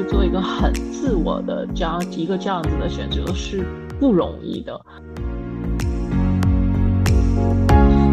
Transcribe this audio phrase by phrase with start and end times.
[0.00, 3.66] 去做一个很自我的这样一个这样子的选择是
[3.98, 4.74] 不容易的。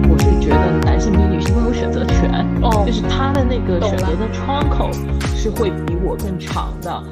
[0.10, 4.92] 我是觉得男性比女性更有选择权，哦就是他的那个选择的窗口
[5.34, 7.04] 是会比我更长的。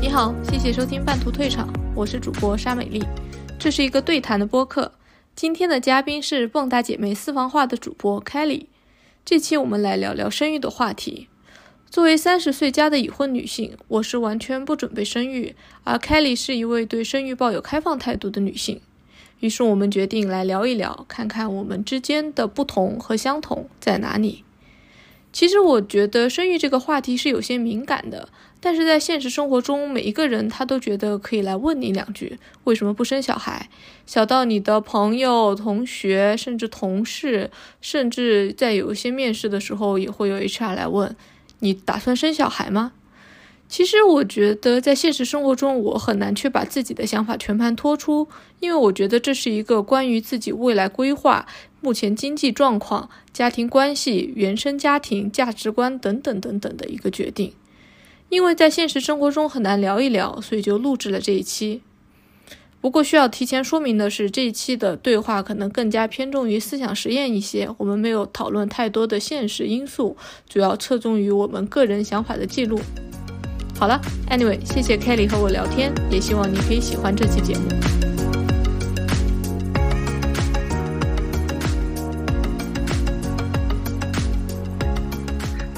[0.00, 3.00] 你好，谢谢收听半途退场，我是主播沙美丽，
[3.60, 4.90] 这是一个对谈的播客。
[5.36, 8.66] 今天的嘉宾是蹦跶姐妹私房话的主播 Kelly。
[9.24, 11.28] 这期我们来聊聊生育的话题。
[11.88, 18.80] 作为三十岁加的已婚女性，我是完全不准备生育，而 Kelly 是一位对生育抱有开放态度的女性。
[19.40, 24.44] 于是我们决定来聊一聊，看看我们之间的不同和相同在哪里。
[25.32, 28.28] 其实我觉得生育这个话题是有些敏感的，
[28.60, 33.68] 但是在现实生活中，每一个人他都觉得可以来问你两句，为什么不生小孩？
[34.06, 37.50] 小到你的朋友、同学，甚至同事，
[37.80, 41.16] 甚至在有一些面试的时候，也会有 HR 来问
[41.60, 42.92] 你打算生小孩吗？
[43.68, 48.26] 其实我觉得在现实生活中，我很难去把自己的想法全盘托出，
[48.58, 51.46] 因为我觉得这是一个关于自己未来规划、
[51.80, 57.52] 目前经济状况、家庭关系、原生家庭价值观等等等等的一个决定。
[58.30, 61.82] 因为在现实生活中很难聊一聊，所以就录制了这一期。
[62.80, 70.16] 不过需要提前说明的是，这一期的对话可能更加偏重于思想实验一些，我们没有讨论太多的现实因素，
[70.48, 72.80] 主要侧重于我们个人想法的记录。
[73.78, 74.00] 好了
[74.30, 77.99] ，Anyway，谢谢 Kelly 和我聊天，也希望你可以喜欢这期节目。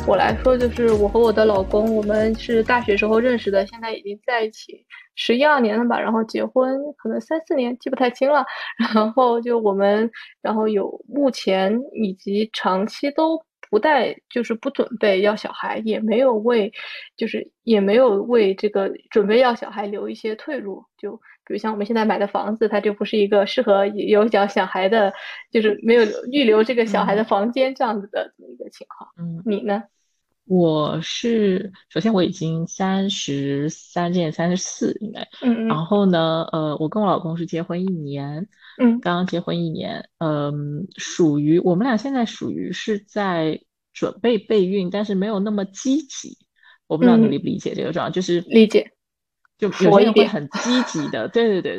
[0.05, 8.45] 我来说，就是我和我的老公，我们是大学时候认识的，现在已经在一起十一二年了吧，然后结婚可能三四年，记不太清了。
[8.95, 10.11] 然后就我们，
[10.43, 16.71] 然后有目前以及长期都不带，就是不准备要小孩，也没有为，
[17.17, 20.85] 就是也没有为这个准备要小孩留一些退路。
[20.99, 25.13] 就比如像我们现在买的房子，它就不是一个适合有小小孩的，
[25.51, 29.09] 就是没有预留这个小孩的房间这样子的一个情况。
[29.17, 29.85] 嗯，你呢？
[30.53, 35.65] 我是首先我已经三十三届三十四应该，嗯。
[35.65, 35.67] 嗯。
[35.67, 38.47] 然后呢，呃，我跟我老公是结婚一年，
[38.79, 39.01] 嗯。
[39.01, 43.63] 刚刚结婚一年，嗯，属于我们俩现在属于是在
[43.95, 46.37] 准备备孕，但是没有那么积极。
[46.87, 47.31] 我不知道你嗯。
[47.31, 48.93] 理不理解这个状态，就是理解。
[49.57, 51.77] 就有些人会很积极的， 对对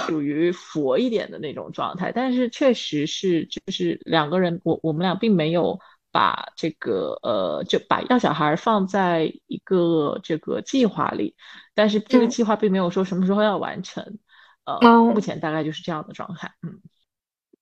[0.00, 5.78] 属于佛一点的那种状态，但是确实是就是两个人，我我们俩并没有
[6.12, 11.34] 把这个呃，就把要小孩放在一个这个计划里，
[11.74, 14.18] 但是这个嗯计划并没有说什么时候要完成，
[14.64, 16.80] 呃，哦目前大概就是这样的状态，嗯。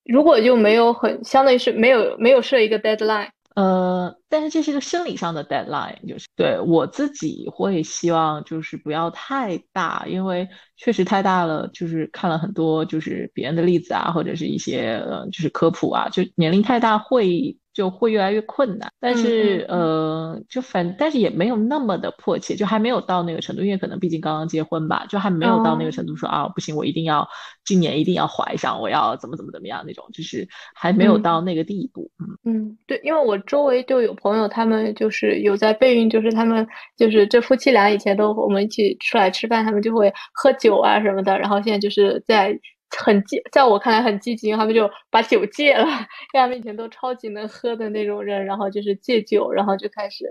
[0.04, 3.28] 如果就没有很，相当于是没有没有设一个 deadline。
[3.54, 18.91] 呃，但是这是一个生理上的 deadline，就是对我自己会希望就是不要太大，因为确实太大了，就是看了很多就是别人的例子啊，或者是一些呃就是科普啊，就年龄太大会就会越来越困难。
[18.99, 27.28] 但是嗯呃，就反但是也没有那么的迫切，就还没有到那个程度，因为可能毕竟刚刚结婚吧，就还没有到那个哦程度说啊不行，我一定要
[27.65, 32.27] 今年一定要怀上，我要怎么怎么怎么样那种，就是还没有嗯到那个地步，嗯。
[32.53, 36.66] 嗯，对，因为我周围就有朋友，他们就是有在备孕，就是他们
[36.97, 42.59] 就是这夫妻俩以前都我们一起出来吃饭，他们就会喝酒啊什么的，然后现在就是在
[42.97, 50.25] 很积，在我看来很积极，他们就把酒戒了，因为他们以前都超级能喝的那种人，然后就是戒酒，然后就开始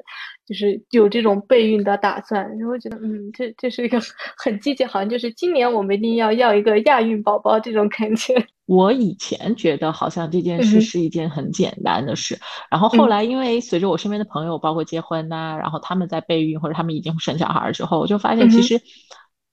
[0.45, 3.99] 就是有这种备孕的打算，然后我觉得嗯，这这是一个
[4.37, 8.33] 很积极，好像就是今年我们一定要要一个亚运宝宝这种感觉。
[8.67, 12.37] 我以前觉得好像这件事是一件很简单的事，
[12.69, 13.09] 然后后嗯。
[13.09, 18.81] 来因为随着我身边的朋友，包括结婚呐、然后他们在备孕或者他们已经生小孩儿之后，我就发现其实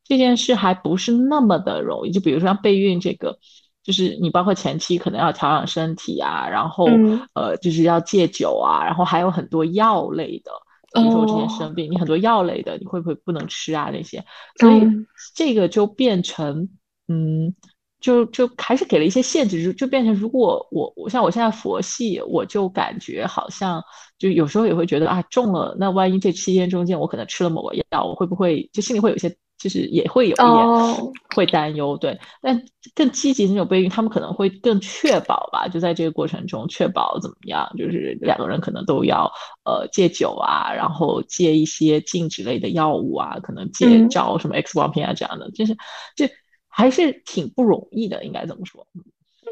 [0.05, 2.11] 这件事还不是那么的容易。
[2.11, 3.39] 就比如说像备孕这个，
[3.83, 10.53] 就是你包括前期可能要调养身体啊，然后嗯呃就是要戒酒啊，然后还有很多药类的。
[10.95, 13.91] 比如说我之前哦生病，你很多药类的，你会不会不能吃啊？
[13.93, 14.25] 那些，
[14.61, 16.69] 所以嗯这个就变成，
[17.09, 17.53] 嗯，
[18.01, 23.83] 就就还是给了一些限制，就就变成如果我我像我现在佛系，我就感觉好像
[24.19, 32.21] 就有时候也会觉得啊中了，那万一这期间中间我可能吃了某个药，我会不会就心里会有一些就是也会有一点哦会担忧，对。
[32.43, 32.63] 但
[32.95, 39.33] 更积极的那种备孕，他们可能会更确保吧，就在这个过程中确保怎么样，就是两个人可能都要
[39.65, 45.75] 呃戒酒啊，然后戒一些禁止类的药物啊，可能戒嗯照什么 X 光片啊这样的，就是
[46.15, 46.29] 这
[46.69, 48.87] 还是挺不容易的，应该怎么说。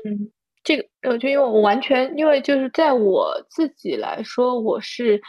[0.04, 0.30] 嗯，
[0.62, 5.22] 这个呃，就因为我完全，因为就是在我自己来说，我是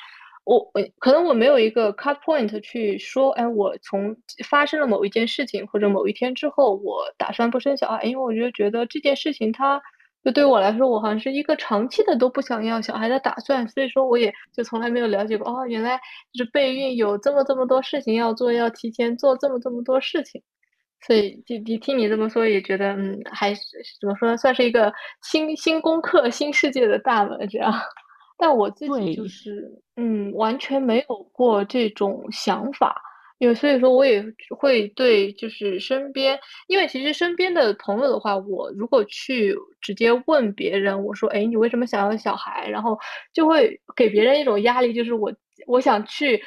[0.45, 9.81] 我我可能我没有一个 cut point 去说，哎，我从发生了某一件事情或者某一天之后，我打算不生小孩，因为我就觉得这件事情它
[10.23, 15.97] 就对我来说，我好像是一个长期的都不想要小孩的打算，所以说我也就从来没有了解过，哦，原来
[16.33, 20.41] 就是备孕有这么这么多事情要做，要提前做这么这么多事情。
[21.05, 23.61] 所以，就你听你这么说，也觉得，嗯，还是
[23.99, 27.73] 怎么说，算是一个新新功课、新世界的大门这样。
[28.43, 32.93] 但我自己就是，嗯，完全没有过这种想法，
[33.37, 36.37] 因为所以说，我也会对，就是身边，
[36.67, 42.67] 因为其实身边的朋友的话，我如果去直接问别人，我说，哎，你为什么想要小孩？
[42.67, 42.99] 然后
[43.33, 45.31] 就会给别人一种压力，就是我
[45.65, 46.41] 我想去。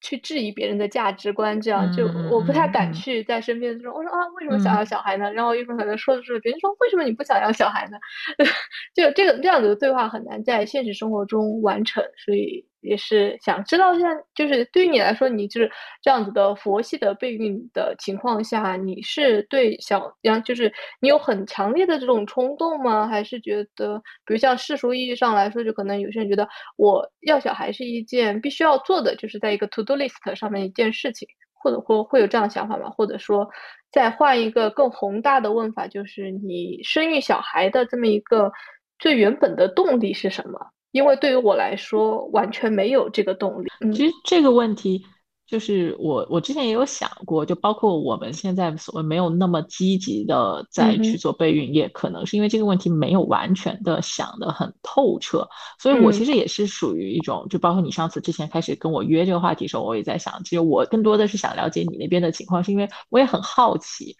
[0.00, 5.32] 去质疑别人的价值观，这样就我不太敢去在身边说，我说啊，为什么想要小孩呢？
[5.32, 7.98] 然后一会儿可能说的是别人说，为什么你不想要小孩呢？
[8.94, 12.66] 就这个这样子的对话很难在现实生活中完成，所以。
[12.80, 15.70] 也是想知道，一下就是对于你来说，你就是
[16.02, 23.06] 这样子的佛系的备孕的情况下，你是对小样，就是你有很强烈的这种冲动吗？
[23.06, 32.88] 还是觉得，比如像世俗意义上来说，就可能有些人觉得我要小孩是一件必须要做的，就是在一个 to do list 上面一件事情，或者或会有这样的想法吗？
[32.90, 33.48] 或者说，
[33.92, 38.50] 再换一个更宏大的问法，就是你生育小孩的这么一个
[38.98, 40.58] 最原本的动力是什么？
[40.92, 43.68] 因为对于我来说，完全没有这个动力。
[43.94, 45.04] 其实这个问题，
[45.46, 55.48] 就是我我之前也有想过，就包括我们现在所谓没有那么积极的在去做备孕，也可能是因为这个问题没有完全的想得很透彻。
[55.78, 64.16] 所以我其实也是属于一种，就包括你上次之前开始跟我约这个话题的时候，我也在想，其实我更多的是想了解你那边的情况，是因为我也很好奇，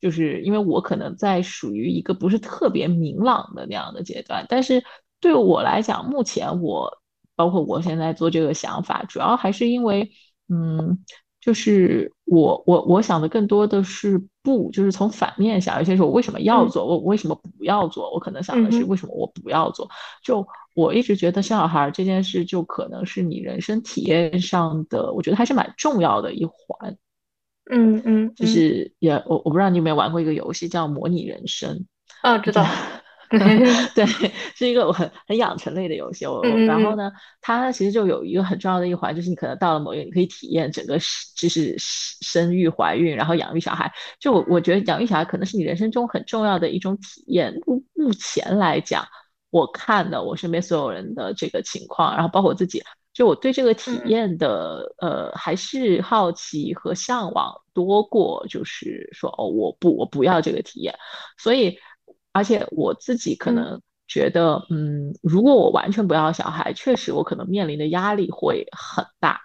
[0.00, 4.82] 就是因为我可能在属于一个不是特别明朗的那样的阶段，但是。
[5.20, 6.98] 对我来讲，目前我
[7.34, 10.10] 包括我现在做这个想法，主要还是因为，
[10.48, 10.98] 嗯，
[11.40, 18.12] 就是我我我想的更多的是不，就是从反面想，有些时候我为什么要做，我为什么不要做？
[18.12, 19.88] 我可能想的是为什么我不要做？
[20.22, 26.96] 就我一直觉得生小孩这件事，就可能是你人生体验上的，我觉得还是蛮重要的一环。
[27.68, 31.84] 嗯嗯，就是也我我不知道你有没有玩过一个游戏叫模拟人生？
[32.22, 32.64] 啊，知道。
[33.94, 34.04] 对，
[34.54, 36.26] 是一个很很养成类的游戏。
[36.26, 40.98] 我然后呢，它其实就有一个很重要的一环，就是你可能到了某一个，你可以体验整个
[41.36, 43.92] 就是生育、怀孕，然后养育小孩。
[44.20, 47.54] 就我我觉得养育小孩可能是你人生中很重要的一种体验。
[47.66, 49.04] 目目前来讲，
[49.50, 52.82] 我看的我身边所有人的这个情况，然后包括我自己，
[53.12, 60.94] 就我对这个体验的呃还是好奇和向往多过，就是说哦，我不我不要这个体验，
[61.38, 61.76] 所以。
[62.36, 69.40] 而且我自己可能觉得，嗯，如果我完全不要小孩，确实我可能面临的压力会很大，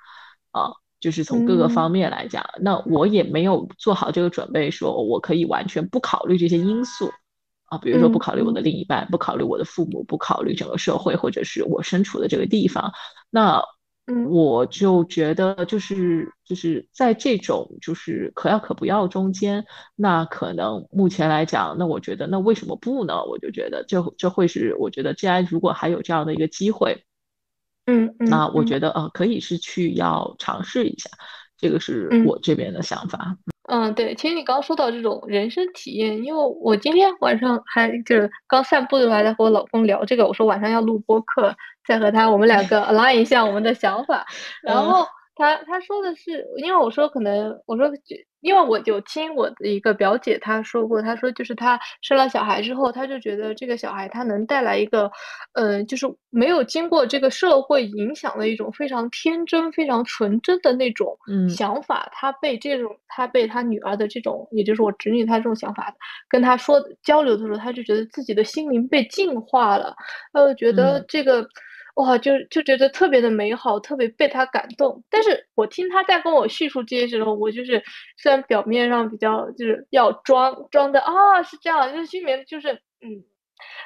[0.51, 7.09] 啊，就是从各个方面来讲，那我也没有做好这个准备，说我可以完全不考虑这些因素，
[7.65, 12.91] 啊，比如说不考虑我的另一半，不考虑我的父母，不考虑整个社会或者是我身处的这个地方，
[13.29, 13.63] 那。
[14.29, 19.65] 我就觉得，就是就是在这种就是可要可不要中间，
[19.95, 23.23] 那可能目前来讲，那我觉得那为什么不呢？
[23.25, 27.05] 我就觉得这这会是我觉得，既然如果还有这样的一个机会，
[27.85, 31.09] 嗯，那我觉得呃可以是去要尝试一下，
[31.61, 33.37] 这个是我这边的想法。
[33.69, 41.55] 嗯，对，其实你刚刚说到这种人生体验，因为我今天晚上还就是刚散步的时候还在和我老公聊这个，我说晚上要录播客，
[41.87, 44.25] 再和他我们两个 align 一下我们的想法，
[44.61, 45.05] 然后。
[45.33, 47.89] 他他说的是，因为我说可能我说，
[48.41, 55.09] 因为我有听我的一个表姐她说过，她说就是她生了小孩之后，她就觉得这个小孩他能带来一个，
[55.53, 61.17] 呃，就是没有经过这个社会影响的一种非常天真、非常纯真的那种
[61.49, 62.09] 想法。
[62.13, 65.93] 她被这种，她被她女儿的这种，也就是我侄女她这种想法
[66.29, 69.95] 跟她说交流的时候，她就觉得自己的心灵被净化了，
[70.33, 71.47] 呃，觉得这个。
[71.95, 75.03] 哇，就就觉得特别的美好，特别被他感动。
[75.09, 77.81] 但是我听他在跟我叙述这些时候，我就是
[78.17, 83.23] 虽然表面上比较就是要装装的啊，是这样，就是心里面就是嗯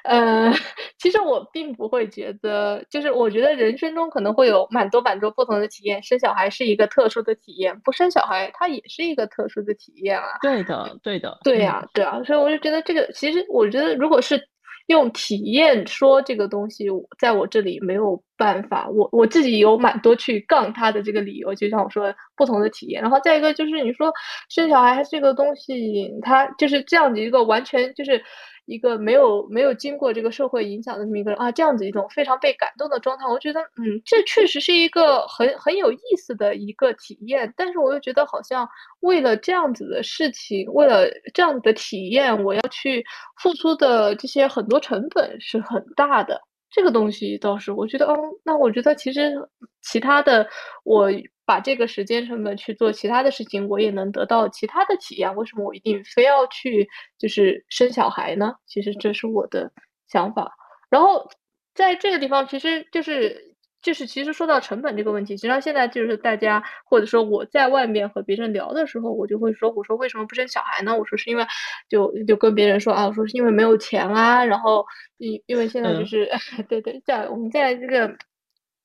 [0.03, 0.51] 呃，
[0.99, 10.25] 其实我并不会觉得，就是我觉得人生中可能会有蛮多蛮多不同的体验，生小孩是一个特殊的体验，不生小孩它也是一个特殊的体验啊。
[10.41, 14.47] 对的，对的，对呀，对啊，所以我就觉得这个其实我觉得如果是。
[14.87, 16.85] 用体验说这个东西，
[17.19, 18.87] 在我这里没有办法。
[18.89, 23.01] 我我自己有蛮多去杠他的这个理由，就像我说不同的体验。
[23.01, 24.11] 然后再一个就是你说
[24.49, 28.21] 生小孩这个东西，它就是这样的一个完全就是。
[28.65, 37.53] 一个没有没有经过这个社会影响的这么一个人啊，这样子一种非常被感动的状态，我觉得，嗯，这确实是一个很很有意思的一个体验。
[37.55, 38.67] 但是我又觉得，好像
[39.01, 43.05] 为了这样子的事情，为了这样子的体验，我要去
[43.41, 46.41] 付出的这些很多成本是很大的。
[46.71, 49.33] 这个东西倒是，我觉得，嗯，那我觉得其实
[49.81, 50.47] 其他的
[50.83, 51.09] 我。
[51.45, 55.35] 把这个时间成本去做其他的事情，我也能得到其他的体验。
[55.35, 56.87] 为什么我一定非要去
[57.19, 58.53] 就是生小孩呢？
[58.65, 59.71] 其实这是我的
[60.07, 60.51] 想法。
[60.89, 61.29] 然后
[61.73, 70.97] 在这个地方，其实就是就是其实说到成本这个问题，实际上现在就是大家或者说我在外面和别人聊的时候，我就会说，我说为什么不生小孩呢？
[70.97, 71.45] 我说是因为
[71.89, 74.43] 就就跟别人说啊，我说是因为没有钱啊。
[74.43, 74.85] 然后
[75.17, 76.27] 因因为现在就是
[76.67, 78.07] 对对，在我们在这个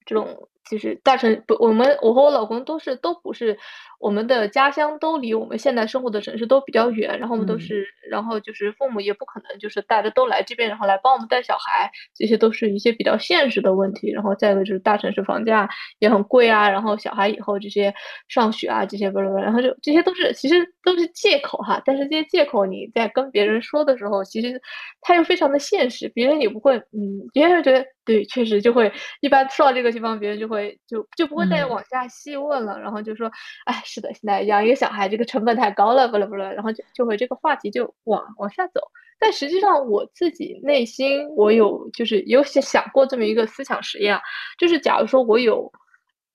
[0.05, 0.49] 这种。
[0.71, 3.59] 就是大城不，我们我和我老公都是都不是，
[3.99, 14.13] 我们的家乡都离我们现在生活的城市都比较远，然后我们都是，然后就是父母也不可能就是大家都来这边，然后来帮我们带小孩，这些都是一些比较现实的问题。
[14.13, 17.93] 然后再一个就是大城市房价也很贵啊，然后小孩以后这些
[18.29, 21.83] 上学啊这些不是不是，然后就这些都是其实都是借口哈。
[21.85, 24.61] 但是这些借口你在跟别人说的时候，其实
[25.01, 27.85] 他又非常的现实，别人也不会，嗯，别人觉得。
[28.05, 28.91] 对，确实就会
[29.21, 33.31] 一般说到这个地方，别人就会就就不会再往下细问了，然后就说，
[33.67, 38.81] 哎，是的，现在养一个小孩这个成本太高了，不了不了，然后就就会这个话题就往往下走。
[39.19, 44.19] 但实际上我自己内心我有就是有想想过这么一个思想实验，
[44.59, 45.71] 就是假如说我有，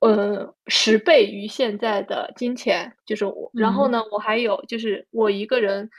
[0.02, 5.90] 呃，十倍于现在的金钱，就是我，然后呢，我还有就是我一个人。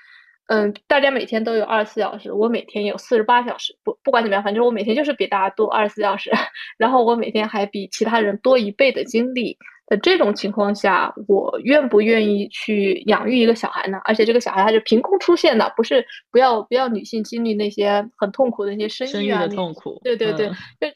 [0.49, 3.77] 嗯，大家每天都有二十四小时，我每天有四十八小时。
[3.83, 6.31] 不不管怎么样，反正我每天就是比大家多二十四小时。
[6.79, 9.59] 然后我每天还比其他人多一倍的精力。
[9.89, 14.01] 在这种情况下，我愿不愿意去养育一个小孩呢？
[14.05, 20.01] 而且这个小孩他是凭空出现的，不是不要不要女性经历那些很痛苦的那些生育啊痛苦。
[20.03, 20.89] 对对对，就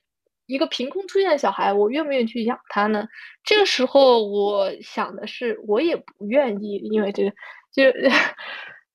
[0.46, 3.06] 一个凭空出现的小孩，我愿不愿意去养他呢？
[3.44, 7.30] 这个时候我想的是，我也不愿意，因为这个
[7.72, 7.82] 就。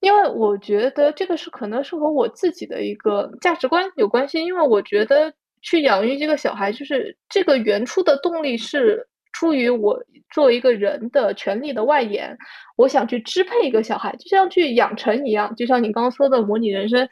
[0.06, 4.38] 因为我觉得这个是可能是和我自己的一个价值观有关系。
[4.40, 5.34] 因为我觉得
[5.64, 12.38] 去养育这个小孩，就是这个原初的动力是出于我作为一个人的权利的外延。
[12.78, 15.56] 我想去支配一个小孩，就像去养成一样。
[15.56, 17.10] 就像你刚刚说的模拟人生，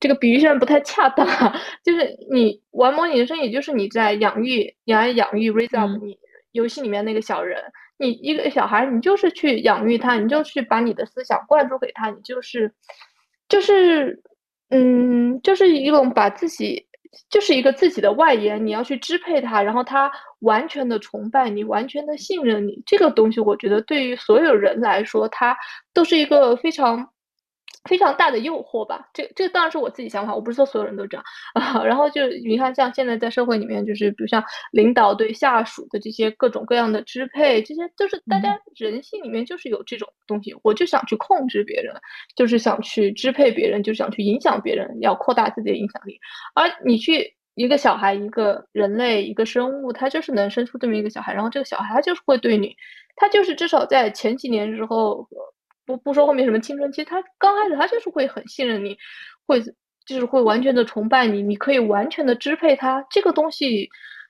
[0.00, 1.24] 这个比喻虽然不太恰当，
[1.84, 6.18] 就是你玩模拟人生，也就是你在养育、养养育 raise up 你
[6.50, 7.62] 游戏里面那个小人。
[7.98, 12.72] 你一个小孩，你就是去养育他，你就去把你的思想灌输给他，你就是，
[13.48, 14.22] 就是，
[14.70, 16.86] 嗯，就是一种把自己，
[17.30, 20.10] 就是一个自己的外延，你要去支配他，然后他
[20.40, 25.56] 完全的崇拜你，完全的信任你，这个东西，我觉得对于所有人来说，他
[25.92, 27.08] 都是一个非常。
[27.86, 31.24] 非常大的诱惑吧，这这当然是我自己想法，我不是说所有人都这样
[31.54, 31.82] 啊。
[31.84, 41.94] 然后就你看，像现在在社会里面，就是比如像领导对下属的这些各种各样的支配，这些就是大家人性里面就是有这种东西，我就想去控制别人，
[42.36, 46.18] 就是想去支配别人，就想去影响别人，要扩大自己的影响力。
[46.54, 52.74] 而你去一个小孩，一个人类，一个生物，他就是能生出这么一个小孩，然后这个小孩他就是会对你，
[53.16, 55.28] 他就是至少在前几年之后。
[55.86, 58.96] 不不说后面什么青春期，他刚开始他就是会很信任你，
[59.46, 59.62] 会
[60.04, 63.04] 就是会完全的崇拜你，你可以完全的支配他。
[63.10, 63.88] 这个东西，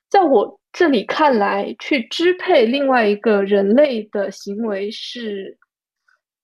[0.09, 5.57] 在我这里看来，去支配另外一个人类的行为是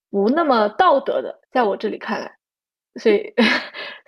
[0.10, 2.32] 不那么道德的，在我这里看来。
[3.00, 3.34] 所以，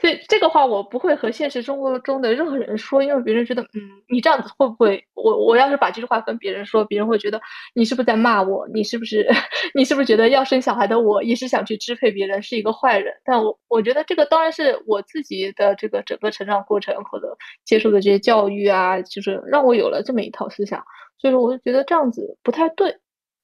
[0.06, 5.04] 所以这个话我不会和现实生活中的任何人说，因为别人觉得，嗯，你这样子会不会？
[5.16, 7.42] 我我要是把这句话跟别人说，别人会觉得
[7.74, 8.68] 你是不是在骂我？
[8.72, 9.28] 你是不是
[9.74, 13.12] 你是不是觉得要生小孩的我也是想去支配别人，是一个坏人？
[13.26, 20.84] 但我我觉得这个当然是我自己的这个整个成长过程或者接受的这些教育啊，就是让我有了这么一套思想。
[21.18, 22.96] 所以说，我就觉得这样子不太对。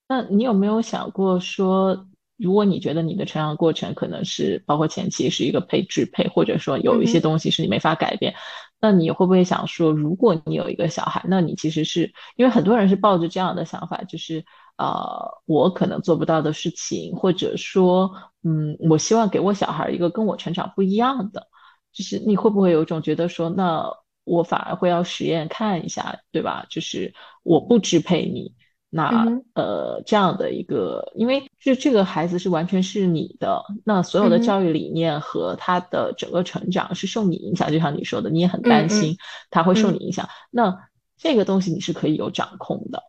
[0.07, 2.05] 那你有没有想过说？
[2.41, 8.33] 如果你觉得你的成长过程可能是包括前期是一个被支配，或者说有一些东西是你没法改变，
[8.79, 14.43] 那你会不会想说，如果你有一个小孩，那你其实是因为很多人是抱着这样的想法，就是
[14.77, 18.11] 呃，我可能做不到的事情，或者说，
[18.43, 21.47] 嗯，我希望给我小孩一个跟我成长不一样的，
[21.93, 23.85] 就是你会不会有一种觉得说，那
[24.23, 26.65] 我反而会要实验看一下，对吧？
[26.69, 28.55] 就是我不支配你。
[28.93, 39.17] 那呃，这样的一个，因为这这个孩子是完全是你的，那所有的教育理念和他的整个成长是受你影响，就像你说的，你也很担心
[39.51, 40.27] 他会受你影响。
[40.49, 43.03] 那这个东西你是可以有掌控的，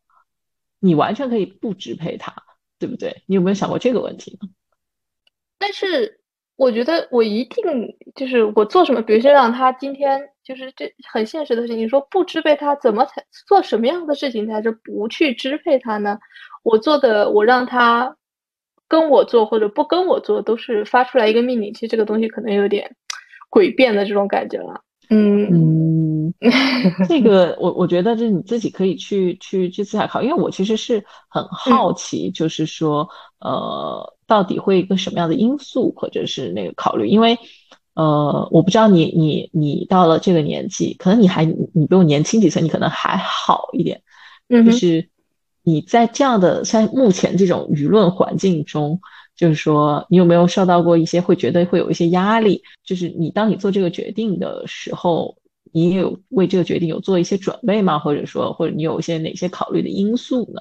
[0.78, 2.34] 你完全可以不支配他，
[2.78, 3.22] 对不对？
[3.24, 4.48] 你有没有想过这个问题呢？
[5.58, 6.20] 但是
[6.56, 16.18] 我觉得我一定就是我做什么，比如说让他今天就是这很现实的事情，你说不支配他，怎么才做什么样的事情才是不去支配他呢？
[16.62, 18.14] 我做的，我让他
[18.92, 21.72] 跟我做或者不跟我做，都是发出来一个命令。
[21.72, 22.94] 其实这个东西可能有点
[23.50, 24.82] 诡辩的这种感觉了。
[25.08, 26.34] 嗯嗯，
[27.08, 33.08] 这个我我觉得就是你自己可以去去去思考，因为我其实是很好奇，就是说
[33.40, 37.08] 呃，到底会一个什么样的因素或者是那个考虑？
[37.08, 37.38] 因为
[37.94, 44.02] 呃，我不知道你你你到了这个年纪，可能你还你比我年轻几岁，你可能还好一点，
[44.50, 45.08] 嗯就是。
[45.64, 49.00] 你在这样的像目前这种舆论环境中，
[49.36, 52.62] 就是说，你有没有受到过一些会觉得会有一些压力？
[52.84, 55.36] 就是你当你做这个决定的时候，
[55.72, 57.98] 你有为这个决定有做一些准备吗？
[57.98, 60.60] 或者说，或者你有一些哪些考虑的因素呢？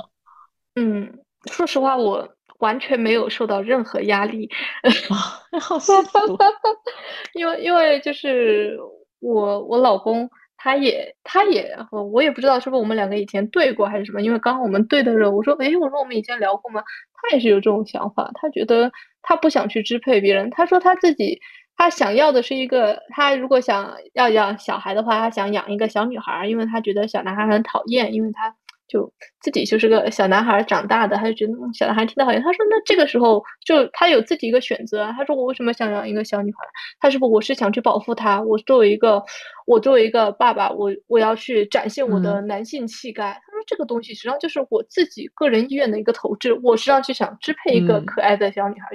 [0.76, 1.20] 嗯，
[1.52, 2.30] 说实话，我
[2.60, 4.50] 完全没有受到任何压力。
[5.10, 6.38] 啊，好幸福。
[7.34, 8.78] 因为因为就是
[9.20, 10.30] 我我老公。
[10.64, 11.76] 他也，他也，
[12.14, 16.84] 我也不知道是不是我们两个以前对过还是什么，因为刚刚我们对的时候，我说，哎，我说我们以前聊过吗？
[17.14, 18.92] 他也是有这种想法，他觉得
[19.24, 21.40] 他不想去支配别人，他说他自己，
[21.76, 28.56] 他想要的是一个，他如果想要养小孩的话，他想养一个小女孩，因为他觉得小男孩很讨厌，因为他。
[28.92, 32.42] 就自己就是个小男孩长大的，他就觉得小男孩听的好像。
[32.42, 36.58] 他说：“那这个时候就他有自己一个选择。”他说：“我为什么想养一个小女孩？
[37.00, 38.42] 他是不我是想去保护她。
[38.42, 39.24] 我作为一个
[39.66, 46.54] 我作为一个爸爸，我我要去展现我的男性气概。”他说：“这个东西实际上就是我自己个人意愿的一个投掷。
[46.62, 48.88] 我实际上去想支配一个可爱的小女孩，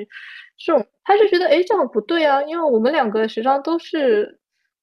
[0.59, 4.39] 这种他是觉得哎这样不对啊，因为我们两个实际上都是。”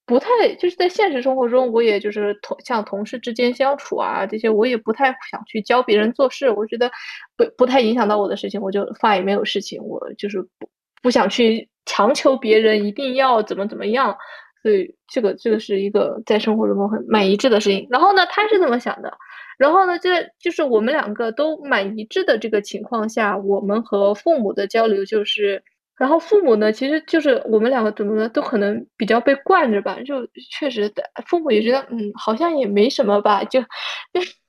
[0.06, 0.28] 不太
[0.60, 6.50] 就是在现实生活中，我也就是同像同事之间相处啊，这些我也不太想去教别人做事。
[6.50, 6.92] 我觉得
[7.38, 9.82] 不不太影响到我的事情，我就发也没有事情。
[9.82, 10.70] 我就是不
[11.02, 14.14] 不想去强求别人一定要怎么怎么样。
[14.62, 17.88] 所以这个这个是一个在生活中很蛮一致的事情。
[17.90, 19.12] 然后呢，他是这么想的。
[19.58, 25.64] 然后呢，这就是我们两个都蛮一致的这个情况下，我们和父母的交流就是。
[25.98, 30.92] 然后父母呢，其实就是我们两个怎么呢，都可能比较被惯着吧，就确实
[31.28, 33.68] 父母也觉得，嗯，好像也没什么吧，就就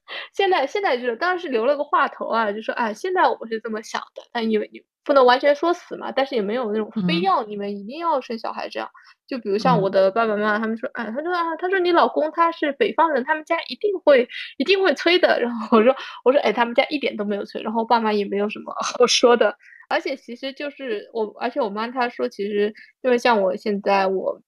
[0.35, 8.89] 现在现在就是当然是留了个话头啊，就说啊，现在我是这么想的，但因为你不能完全说死嘛，但是也没有那种非要你们一定要生小孩这样。
[9.27, 14.29] 就比如像我的爸爸妈妈，他们说，哎，他说啊，他说你老公他是北方人，他们家一定会
[14.59, 15.41] 一定会催的。
[15.41, 19.57] 然后我说我说哎，他们家一点都没有催，然后爸妈也没有什么 好说的。
[19.95, 24.41] 而且其实就是我，而且我妈她说，其实因为像我现在我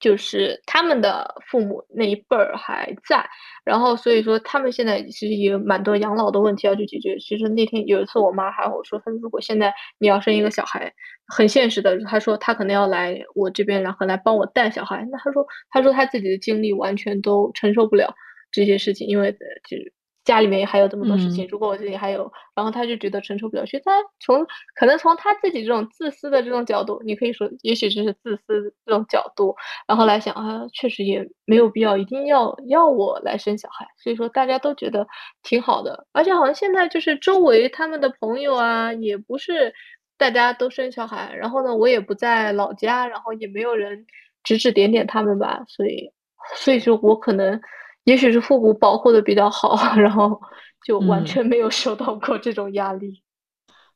[0.00, 3.26] 就是他们的父母那一辈儿还在，
[3.64, 7.18] 然后所以说他们现在其实也有蛮多养老的问题要去解决。
[7.18, 10.92] 其实那天有一次我妈还和我说，她说如果现在你要生一个小孩，
[11.28, 15.06] 很现实的，她说她可能要来我这边，然后来帮我带小孩。
[15.10, 18.14] 那她说她说她自己的精力完全都承受不了
[18.52, 19.32] 这些事情，因为
[19.68, 19.95] 就是。
[20.26, 23.64] 家里面还有这么多事情，如果我这里还有，然后他就觉得承受不了。
[23.64, 29.54] 所以他从可能从他自己这种自私的这种角度，你可以说，也许就是自私这种角度，
[29.86, 33.86] 然后来想啊，确实也没有必要一定要要我来生小孩。
[34.02, 35.06] 所以说大家都觉得
[35.44, 39.72] 挺好的，而且好像现在就是周围他们的朋友啊，也不是
[40.18, 44.04] 大家都生小孩，然后呢，我也不在老家，然后也没有人
[44.42, 46.10] 指指点点他们吧，所以
[46.56, 47.60] 所以说我可能。
[48.06, 50.40] 也许是父母保护的比较好，然后
[50.86, 53.20] 就完全没有受到过这种压力。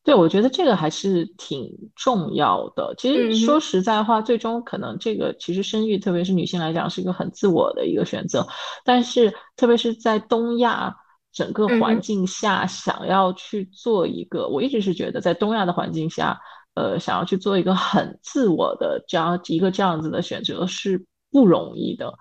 [0.02, 2.92] 对，我觉得这个还是挺重要的。
[2.98, 8.44] 其实说实在话，最终可能这个其实生育，特别是女性来讲，是一个很自我的一个选择。
[8.84, 10.96] 但是特别是在东亚
[11.30, 16.36] 整个环境下，想要去做一个，我一直是觉得在东亚的环境下，
[16.74, 22.12] 呃，想要去做一个很自我的这样一个这样子的选择是不容易的。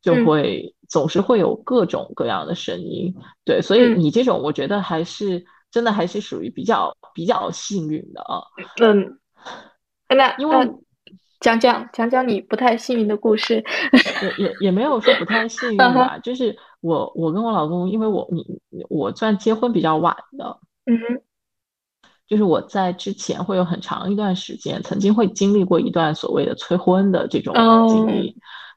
[0.00, 8.40] 就会总是会有各种各样的声音，对，所以你这种我觉得还是真的还是属于比较比较幸运的啊。
[8.80, 9.18] 嗯，
[10.08, 10.56] 那因为
[11.40, 13.62] 讲讲讲讲你不太幸运的故事，
[14.22, 21.22] 也也也没有说不太幸运吧，就是我我跟我老公，因为我你我算结婚比较晚的，嗯哼，
[22.26, 27.54] 就是我在之前会有很长一段时间，曾经会经历过一段所谓的催婚的这种
[27.88, 28.34] 经历，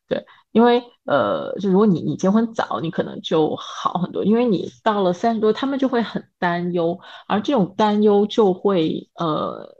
[0.10, 0.26] 对。
[0.52, 4.24] 因为呃，就如果你你结婚早，你可能就好很多。
[4.24, 9.78] 因为你到了三十多，他们就会很担忧，而这种担忧就会呃，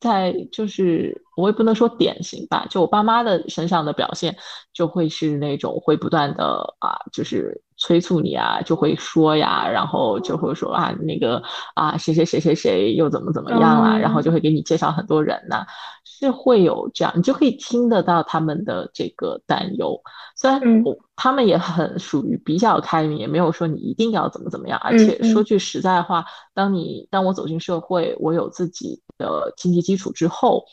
[0.00, 4.36] 在就是我也不能说典型吧，就我爸妈的身上的表现
[4.72, 11.42] 就会是那种会不断的啊，就是催促你啊，就会说呀，然后就会说啊，那个
[11.74, 15.66] 啊，谁谁谁谁谁又怎么怎么样啊，然后就会给你介绍很多人呐，
[16.04, 20.00] 是会有这样，你就可以听得到他们的这个担忧。
[20.36, 24.78] 虽然我他们也很属于比较开明，也没有说你一定要怎么怎么样。
[24.78, 30.64] 而且说句实在话，当你当我走进社会，我有自己的经济基础之后。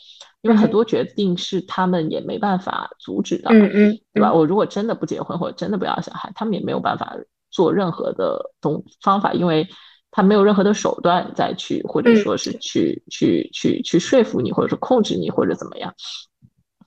[0.42, 4.32] 因为很多决定是他们也没办法阻止的，嗯嗯，对吧？
[4.32, 7.14] 我如果真的不结婚或者真的不要小孩，他们也没有办法
[7.50, 9.68] 做任何的东方法，因为
[10.10, 15.92] 他没有任何的手段再去或者说是去去去去说服你，或者说控制你或者怎么样。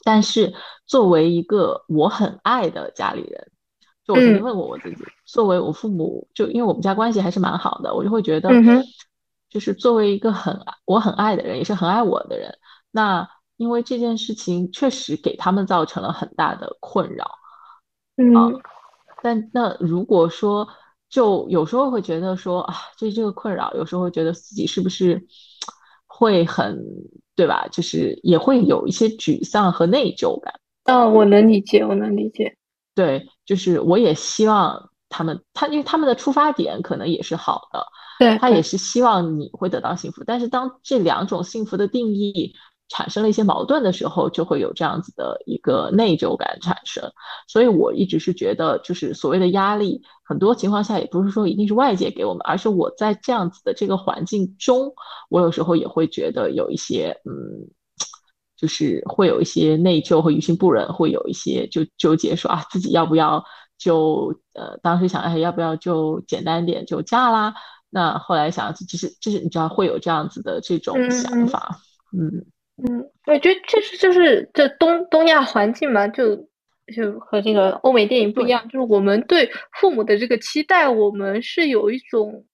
[0.04, 0.52] 但是
[0.88, 3.52] 作为一个我很爱的家里人，
[4.08, 8.50] 就我曾经问过我自己，作为我父母，就因为我们家关系还是蛮好的，我就会觉得，
[9.52, 12.58] 就是作为一个很我很爱的人，也是很爱我的人，
[12.90, 13.30] 那。
[13.58, 17.26] 因为这件事情确实给他们造成了很大的困扰，
[18.18, 18.60] 嗯，
[19.22, 20.68] 但那如果说
[21.08, 25.28] 就有时候会觉得说啊，就这个困扰，有时候会觉得自己是不是
[26.08, 26.84] 会很
[27.36, 27.68] 对吧？
[27.72, 30.54] 就是也会有一些沮丧和内疚感。
[30.86, 32.58] 嗯，我能理解，我能理解。
[32.96, 37.86] 对，就是我也希望他们，他因为他们的出发点可能也是好的，
[38.20, 40.24] 对他也是希望你会得到幸福。
[40.26, 42.56] 但是当这两种幸福的定义。
[42.90, 47.12] 产生了一些矛盾的时候，就会有这样子的一个内疚感产生。
[47.48, 54.94] 所以我一直是觉得，就是所谓的压力，很多情况下也不是说一定是外界给我们，而是我在这样子的这个环境中，
[55.30, 57.34] 我有时候也会觉得有一些，嗯，
[58.56, 63.44] 就是会有一些内疚和于心不忍，会有一些就纠结说啊，自己要不要
[63.80, 67.56] 就呃，当时想哎，要不要就简单点就嫁啦？
[67.90, 71.80] 那后来想，其实就是你知道会有这样子的这种想法，
[72.16, 72.28] 嗯。
[72.28, 72.46] 嗯，
[73.26, 76.36] 我觉得确实就是这东东亚环境嘛，就
[76.96, 82.46] 就和这个欧美电影不一样，就是我们对父母的这个期待，我们是有一种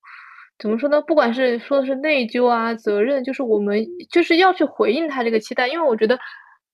[0.58, 1.02] 怎么说呢？
[1.02, 6.20] 不管是说的是内疚啊、责任，就是我们就是要去回应他这个期待，因为我觉得。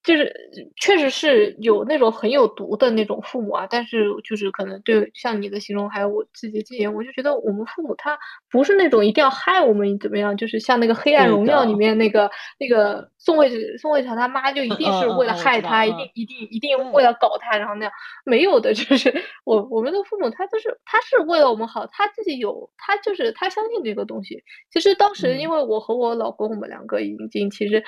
[0.06, 0.32] 就是
[0.80, 8.16] 确实是有那种很有毒的那种父母啊，但是就是可能对像你的形容，还有我自己的经验，我就觉得我们父母他
[8.52, 17.92] 不是那种一定要害我们怎么样，就是像那个《黑暗荣耀》里面那个那个宋慧宋慧乔他妈就一定是为了害他，一定一定一定为了搞他，然后那样
[18.24, 19.12] 没有的， 就是
[19.44, 24.44] 我我们的父母他就是他是为了我们好，他自己有他就是他相信这个东西。
[24.72, 27.84] 其实当时因为我和我老公我们两个已经其实。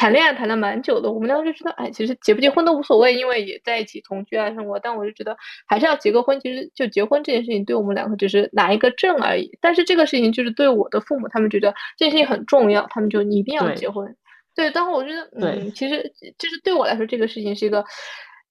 [0.00, 4.78] 谈恋爱谈了蛮久的，我们两个就知道，哎，其实结不结婚都无所谓，因为也在一起同居啊生活。
[4.78, 5.36] 但我就觉得
[5.66, 9.58] 还是要结个婚，其实就结婚这件事情对我们两个只是拿一个证而已。
[9.60, 14.16] 但是这个事情就是对我的父母，他们觉得这件事情很重要，他们就你一定要结婚。
[14.54, 17.84] 对，当时我觉得，嗯，其实就是对我来说，这个事情是一个。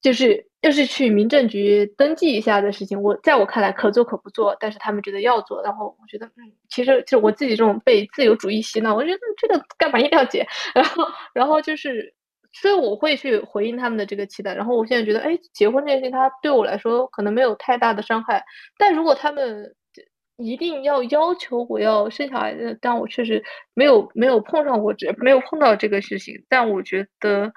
[0.01, 10.45] 就是又是去民政局登记一下的事情，我在我看来可做可不做，但是他们觉得要做，然后我觉得，嗯，其实就我自己这种被自由主义洗脑，我觉得这个干嘛一定要结？
[10.73, 12.13] 然后，然后就是，
[12.53, 14.53] 所以我会去回应他们的这个期待。
[14.53, 18.43] 然后我现在觉得，哎，结婚这件事情，它对我来说可能没有太大的伤害。
[18.77, 19.75] 但如果他们
[20.37, 27.51] 一定要要求我要生小孩子，但我确实没有没有碰上过这没有碰到这个事情，但我觉得。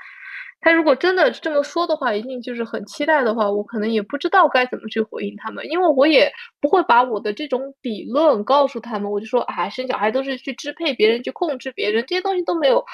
[0.62, 9.10] 他如果真的这么说的话，一定就是很期待的话，我可能也不知道该怎么去回应他们，因为我也不会把我的这种理论告诉他们。
[9.10, 12.84] 我就说，啊，生小孩都是去支配别人，去控制别人，这些东西都没有，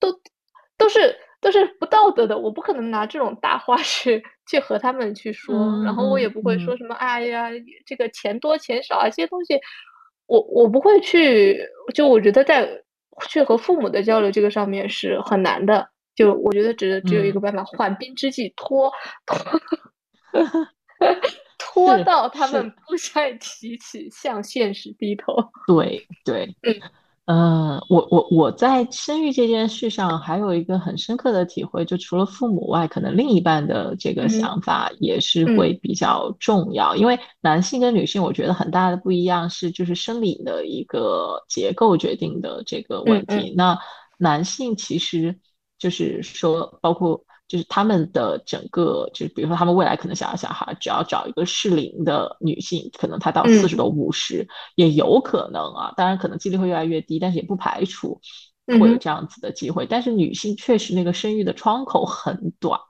[0.00, 0.12] 都
[0.76, 2.36] 都是都是不道德的。
[2.36, 7.48] 我不可能拿这种大话 去去和他们去说，然后我也不会说什么，哎呀，
[7.86, 9.54] 这个钱多钱少啊，这些东西，
[10.26, 11.60] 我我不会去。
[11.94, 12.68] 就我觉得在
[13.28, 15.93] 去和父母的交流这个上面是很难的。
[16.14, 18.92] 就我觉得只只有一个办法，缓兵之计，拖
[19.26, 19.60] 拖
[21.58, 25.34] 拖到他们不再提起，向现实低头。
[25.66, 26.54] 对对，
[27.24, 36.94] 嗯，我我我在生育这件事上还有一个很深刻的体会，就除了父母外，可能另一半的这个想法也是会比较重要。
[36.94, 43.52] 因为男性跟女性，我觉得很大的不一样是，就是生理的一个结构决定的这个问题。
[43.56, 43.76] 那
[44.18, 45.40] 男性其实。
[45.78, 55.92] 就是说，包括就是他们的整个，就是比如说他们未来可能想要小孩，只要找一个适龄的女性，可能她到四十多五十也有可能啊。
[55.96, 58.20] 当然，可能几率会越来越低，但是也不排除
[58.66, 59.86] 会有这样子的机会。
[59.86, 62.80] 但是女性确实那个生育的窗口很短，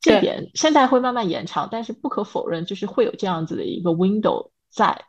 [0.00, 5.04] 这点现在会慢慢延长，但是不可否认，就是会有这样子的一个 window 在。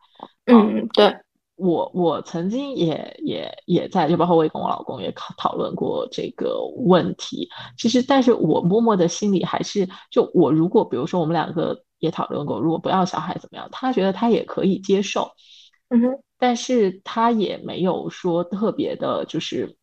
[0.45, 1.15] 嗯，对。
[1.61, 7.47] 我我曾经也也也在，就包括我也跟我老公也讨讨论过这个问题。
[7.77, 15.33] 其实，但是我默默的心里还是，就我如果比如说我们两个也讨论过，如果不要小孩怎么样，他觉得他也可以接受，
[15.89, 19.77] 嗯哼，但是他也没有说特别的，就是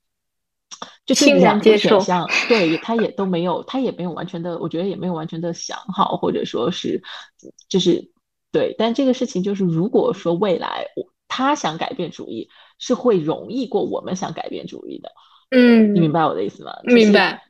[1.06, 7.00] 就这欣然两个选项，对，他也都没有，他也没有完全的，我觉得也没有完全的想好，或者说是
[7.68, 8.10] 就是
[8.50, 15.12] 对，但这个事情就是，如果说未来我他想改变主意，是会容易过我们想改变主意的。
[15.50, 16.72] 嗯，你明白我的意思吗？
[16.84, 17.44] 明白。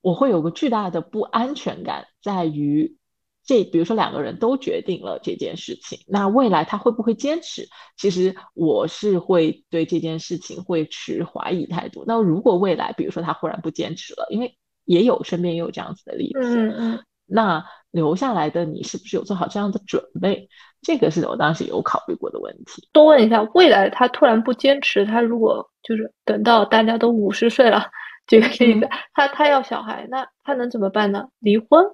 [0.00, 2.96] 我会有个巨大的不安全感，在于
[3.44, 7.68] 这，比如说两个人都决定了这件事情，那未来他会不会坚持？
[7.96, 12.04] 其实我是会对这件事情会持怀疑态度。
[12.06, 20.48] 那如果未来，比如说他忽然不坚持了，因为也有身边也有这样子的例子，嗯嗯那留下来的你是不是有做好这样的准备？
[20.82, 22.88] 这个是我当时有考虑过的问题。
[22.92, 27.90] 多问一下，未来他突然不坚持，他如果就是等到大家都五十岁了，
[28.26, 31.28] 举个例子，嗯他他要小孩，那他能怎么办呢？
[31.40, 31.84] 离婚？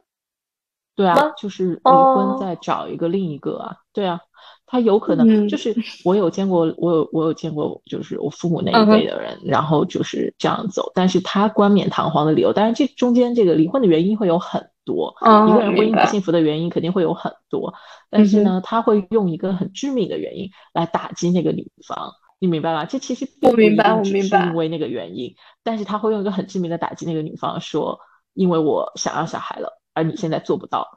[0.97, 4.21] 对啊，就是离哦婚再找一个另一个啊，对啊，
[4.67, 5.75] 他有可能嗯就是
[6.05, 17.75] 我有见过，我有我有见过，就是我父母那一辈的人，然后就是这样走，但是他冠冕堂皇的理由，当然这中间这个离婚的原因会有很多，哦一个人婚姻不幸福的原因肯定会有很多，
[18.11, 22.13] 但是呢，他会用一个很致命的原因来打击那个女方。
[22.41, 22.85] 你明白吗？
[22.85, 28.01] 这其实并不一我明白定是我明白因为那个原因，但是他会用一个很致命的打击那个女方，说
[28.35, 30.89] 因为我想要小孩了，而你现在做不到。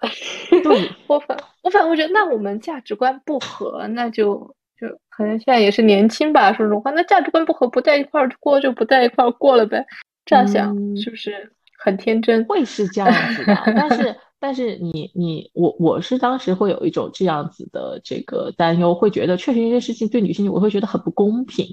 [0.62, 9.84] 对， 我反我反会觉得，那我们价值观不合，那就就可能现在也是年轻吧，说实话，那价值观不合，不在一块儿过就不在一块儿过了呗。
[10.24, 12.44] 这样想嗯是不是很天真？
[12.46, 21.64] 会是这样子的，但是但是你你我我是当时会有一种这样子的这个担忧，会觉得确实这件事情对女性我会觉得很不公平，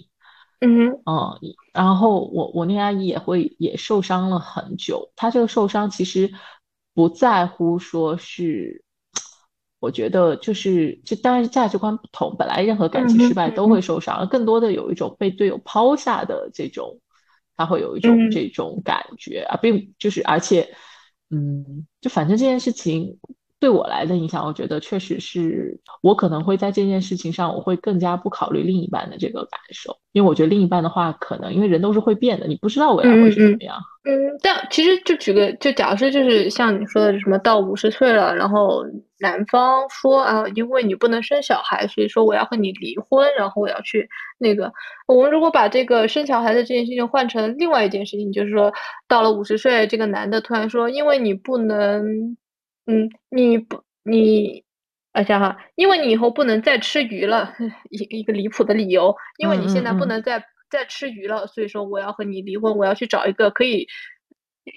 [0.62, 1.40] 嗯哼嗯，
[1.74, 6.32] 然后我我那阿姨也会也受伤了很久，她这个受伤其实
[6.94, 8.84] 不在乎说是，
[9.80, 17.00] 我觉得就是就当然是价值观不同，本来任何感情失败都会受伤，更多的有一种被队友抛下的这种，
[17.56, 20.76] 他会有一种嗯这种感觉啊，并就是而且，
[21.30, 23.20] 嗯，就反正这件事情。
[23.64, 33.78] 对我来的影响，我觉得确实是我可能会在这件事情上，我会更加不考虑另一半的这个感受，因为我觉得另一半的话，可能因为人都是会变的，你不知道未来会是怎么样。
[34.04, 38.84] 嗯，但其实就举个，就假设就是像你说的什么到五十岁了，然后
[39.22, 44.74] 男方说啊，因为你不能生小孩，所以说我要和你离婚，然后我要去那个。
[45.08, 48.74] 我们如果把这个生小孩的这件事情换成另外一件事情，就是说
[49.08, 52.36] 到了五十岁，这个男的突然说，因为你不能，
[52.88, 54.64] 嗯，你不你。
[55.14, 57.54] 啊，想哈，因为你以后不能再吃鱼了，
[57.92, 63.86] 一一个离谱的理由，因为你现在不嗯嗯嗯能再再吃鱼了，所以说我要和你离婚，我要去找一个可以，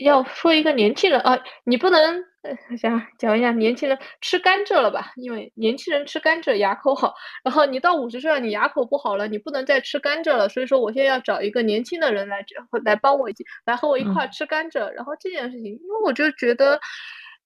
[0.05, 5.11] 要说一个年轻人啊，你不能，呃想讲一下年轻人吃甘蔗了吧？
[5.17, 12.45] 因为年轻人吃甘蔗牙口好，然后你到五十岁了，你牙口不好了，你不能再吃甘蔗了，所以说我现在要找一个年轻的人来
[12.85, 16.79] 来帮我一起来和我一块儿吃甘蔗，然后这件事情，因为我就觉得。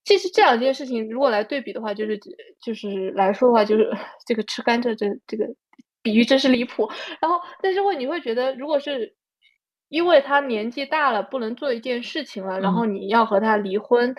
[0.05, 2.19] 其实这两件事情，如果来对比的话，就是
[2.65, 3.91] 就是来说的话，就是
[4.27, 5.47] 这个吃甘蔗这这个
[6.03, 6.89] 比喻真是离谱。
[7.21, 9.15] 然后，但是会你会觉得，如果是
[9.89, 14.15] 因为他年纪大了，不能做一件事情了，然后你要和他离婚，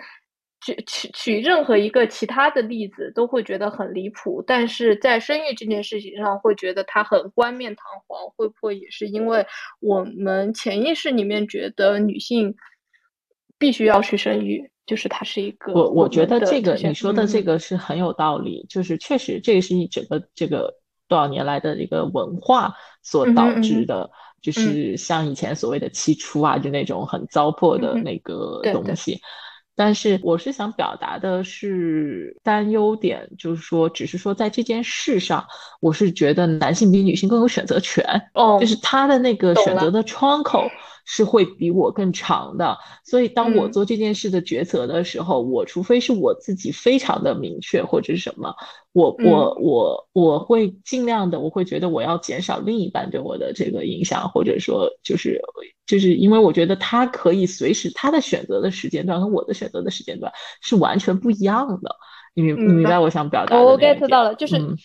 [0.64, 4.42] 举举举任何一个其他的例子，都会觉得很离谱。
[4.46, 8.30] 但是在生育这件事情上，会觉得他很冠冕堂皇。
[8.36, 9.44] 会不会也是因为
[9.80, 12.54] 我们潜意识里面觉得女性
[13.62, 14.68] 必须要去生育？
[14.84, 20.74] 就是它是一个，我我觉得这个你说的这嗯个是很有道理，就是确实这个是一整个这个
[21.06, 24.10] 多少年来的一个文化所导致的，
[24.42, 29.20] 就是像以前所谓的七出啊，就那种很糟粕的那个对对东西。
[29.76, 35.46] 但是我是想表达的是担忧点，就是说，只是说在这件事上，
[35.80, 40.68] 我是觉得男性比女性更有选择权，哦，就是他的那个选择的窗口
[41.04, 42.76] 是会比我更长的。
[43.04, 43.72] 所以当我嗯。
[43.72, 48.54] 做这件事的抉择的时候，我除非是我自己非常的明确或者是什么，
[48.92, 49.24] 我嗯。
[49.24, 55.40] 我我我会尽量的，我会觉得我要减少另一半对我的这个影响，或者说就是
[55.86, 61.96] 就是因为我觉得他可以随时他的选择的时间段和我的选择的时间段是完全不一样的。
[62.34, 64.46] 你明你明明白白我想表达的我 get 到了，就。
[64.46, 64.76] 是嗯。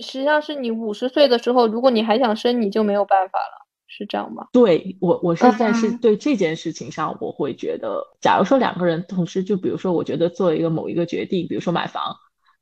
[0.00, 4.46] 实际上是你五十岁的时候，如果你还想生，你就没有办法了，是这样吗？
[4.52, 12.14] 对我，我是在是嗯对这件事情上，我会觉得，假如说两个人同时，就比如说，我觉得做一个某一个决定，比如说买房，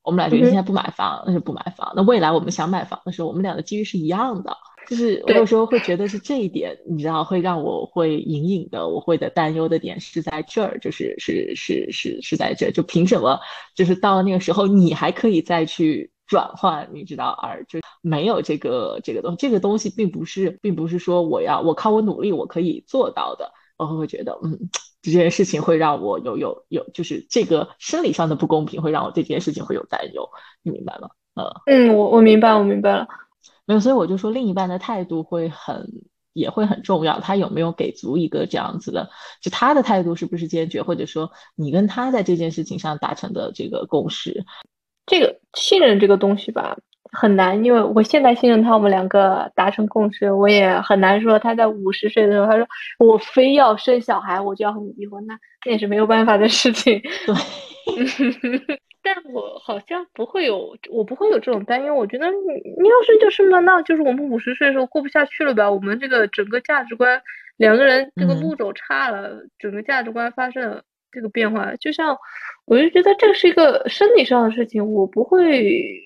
[0.02, 1.92] 我们俩决定现在不买房，那就不买房。
[1.96, 4.56] 那未来我们想买房的时候，我们俩的机遇是一样的。
[4.88, 13.40] 就是我有时候会觉得是这一点，你知道，会让我会隐隐的，我会的担忧的点是在这儿，就是是是是是在这，就凭什么？
[13.74, 23.52] 就是到了那个时候，你还可以再去转换，你知道，而就没有这个这个东西，这个东西并不是，并不是说我要我靠我努力我可以做到的。
[23.78, 24.70] 我会觉得，嗯，
[25.02, 30.30] 这件事情会让我有有有，就是这个生理上的不公平，会让我对这件事情会有担忧。
[30.62, 31.10] 你明白吗？
[31.34, 33.06] 呃，嗯，我我明白，我明白了。
[33.66, 35.86] 没有，所以我就说，另一半的态度会很，
[36.32, 37.20] 也会很重要。
[37.20, 39.10] 他有没有给足一个这样子的，
[39.42, 44.46] 就他的态度是不是坚决，或者说你跟他在这件事情上达成的这个共识，
[45.06, 46.76] 这个信任这个东西吧，
[47.12, 47.64] 很难。
[47.64, 52.66] 因为我现在信任他，我们两个达成共识，我也很难说他在五十岁的时候，他说
[52.98, 57.00] 我非要生小孩，我就要和你离婚，那那也是没有办法的事情。
[57.00, 57.34] 对。
[59.06, 61.94] 但我好像不会有，我不会有这种担忧。
[61.94, 65.70] 我觉得你你要是就生吧，那就是我们五十岁的时候过不下去了吧？
[65.70, 67.22] 我们这个整个价值观，
[67.56, 70.82] 两个人这个路走差了，整个价值观发生了
[71.16, 71.74] 这个变化。
[71.76, 72.16] 就像
[72.66, 76.00] 我就觉得这是一个生理上的事情，我不会，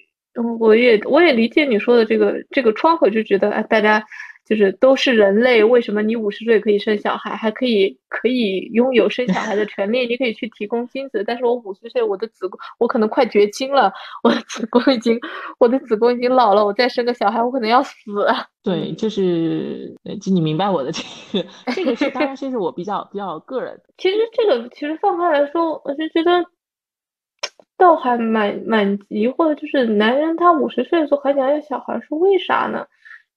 [0.61, 4.03] 我也我也理解你说的这个这个窗口，就觉得哎，大家。
[4.51, 10.09] 就是都是人类，为什么你五十岁可以生小孩，还可以可以拥有生小孩的权利？
[10.09, 13.93] 你可以去提供精子，但是我五十岁，我的子宫我可能快绝经了，
[14.25, 15.17] 我的子宫已经
[15.61, 17.95] 我的子宫已经老了，我再生个小孩，我可能要死。
[18.65, 21.01] 对，就是就你明白我的这
[21.33, 23.81] 个，这个是当然，这是我比较比较个人。
[23.99, 26.45] 其实这个其实放开来说，我就觉得
[27.79, 32.85] 倒还蛮蛮疑惑的，就是男人他五十岁的时候还想要小孩，是为啥呢？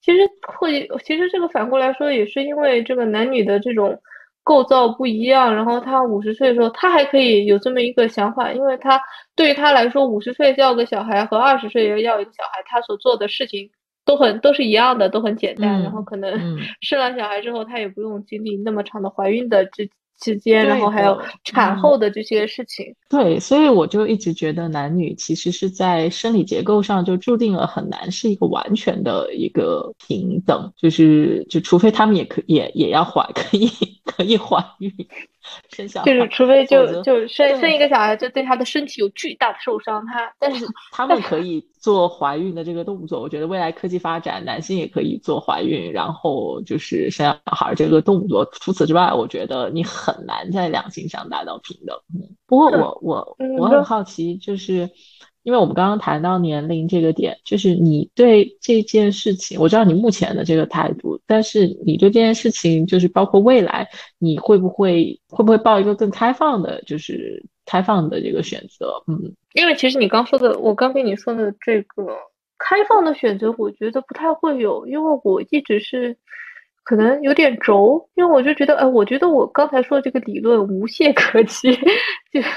[0.03, 0.19] 其实
[0.59, 3.97] 会，其实这个反过来说，也是因为这个男女的这种
[4.43, 5.55] 构造不一样。
[5.55, 9.01] 然后他五十岁的时候，他还可以有这么一个想法，因为他
[9.35, 13.69] 对于他来说，五十岁要个小孩和二十岁要一个小孩，他所做的事情
[14.05, 15.81] 都很都是一样的，都很简单。
[15.81, 19.89] 然后可能 生了小孩之后，他也不用经历那么长的怀孕的这。
[20.19, 22.95] 之间，然后还有产后的这些事情。
[23.13, 33.69] 对，所以我就一直觉得男女其实是在生理结构上就注定了很难是一个完全的一个平等，就是就除非他们也可也也要怀， 可以
[34.03, 34.91] 可以怀孕。
[35.69, 40.03] 生小孩就是，除非就就生生一个小孩，就对他的身体有巨大的受伤。
[40.05, 43.19] 他但是他们可以做怀孕的这个动作。
[43.19, 48.49] 我觉得未来科技发展，男性也可以做怀孕，然后就是生小孩这个动作。
[48.53, 51.93] 除此之外，我觉得你很难在两性上达到平等。
[52.47, 54.89] 不过我我我很好奇，就是。
[55.45, 63.85] 因为我们刚刚谈到年龄这个点，就是你对这件事情，我知道你目前的这个态度，但是你对这件事情，就是包括未来，
[64.19, 69.03] 你会不会会不会抱一个更开放的，就是开放的这个选择？
[69.05, 72.07] 嗯，因为其实你刚说的，我刚跟你说的这个
[72.57, 76.15] 开放的选择，我觉得不太会有，因为我一直是
[76.85, 81.75] 可能有点轴，因为我就觉得，哎，我觉得我刚才说的这个理论无懈可击，
[82.31, 82.39] 就。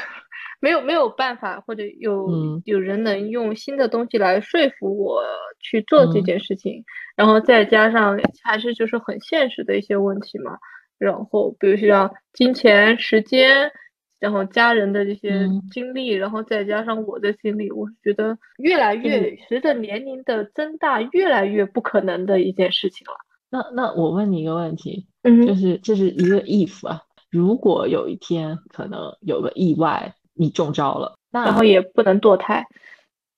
[0.61, 5.23] 没有没有办法，或者有有人能用新的东西来说服我
[5.61, 10.59] 去做这件事情，然后再加上还是就是很现实的一些问题嘛。
[10.99, 13.71] 然后比如像金钱、时间，
[14.19, 23.14] 然后家人的这些经历，然后再加上我的经历，我是觉得越来越随着年龄的增大，越来越不可能的一件事情了。
[23.51, 30.14] 那那我问你一个问题，嗯，就是这是一个 if 啊，如果有一天可能有个意外。
[30.37, 32.66] 你中招了，那然后也不能堕胎，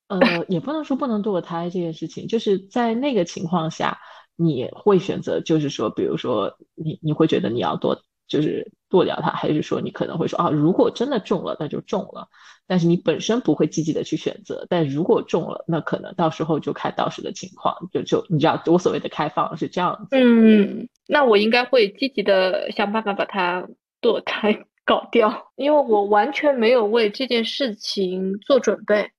[0.08, 3.98] 呃，也不能说不能堕胎这件事情，就是在那个情况下，
[4.36, 12.28] 你会选择，就是说，比如说，你你会觉得你要堕，就是堕掉它，还是说你可能会说啊，如果真的中了，那就中了，
[12.66, 20.16] 但是你本身不会积极的去选择，但如果中了，那可能到时候就看到时的情况，就就你知道，我所谓的开放是这样子。
[20.16, 23.68] 嗯，那我应该会积极的想办法把它
[24.00, 24.64] 堕胎。
[24.88, 29.10] 搞掉，因为我完全没有为这件事情做准备，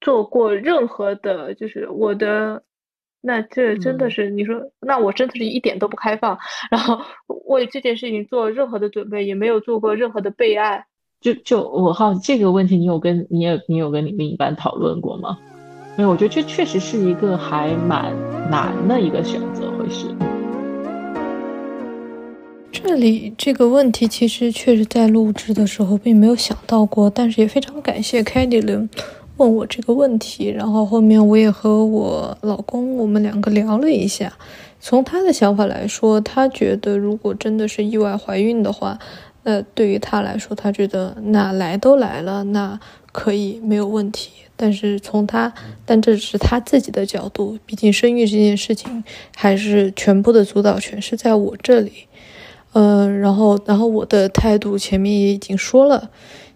[0.00, 2.62] 做过任何的，就是我的，
[3.20, 6.38] 那这真的是你说，那我真的是一点都不开放，
[6.70, 6.98] 然后
[7.44, 10.86] 为这件事情做任何的准备，也没有做过任何的备案。
[11.20, 15.36] 就就我好奇这个问题，你有跟你也你有跟你另一半讨论过吗？
[15.98, 18.14] 没有，我觉得这确实是一个还蛮
[18.50, 20.06] 难的一个选择，会是。
[22.78, 28.88] 这里这个问题其实确实在录制的时候并没有想到过，但是也非常感谢 Candy 伦
[29.38, 30.48] 问我这个问题。
[30.48, 34.30] 然后后面我也和我老公我们两个聊了一下，
[34.78, 38.98] 从他的想法来说，他觉得如果真的是意外怀孕的话，
[39.44, 42.78] 那对于他来说，他觉得那来都来了，那
[43.10, 44.30] 可以没有问题。
[44.54, 45.52] 但是从他，
[45.86, 49.02] 但这是他自己的角度，毕竟生育这件事情
[49.34, 51.92] 还是全部的主导权是在我这里。
[52.78, 56.10] 嗯，然后，然后我的态度前面也已经说了。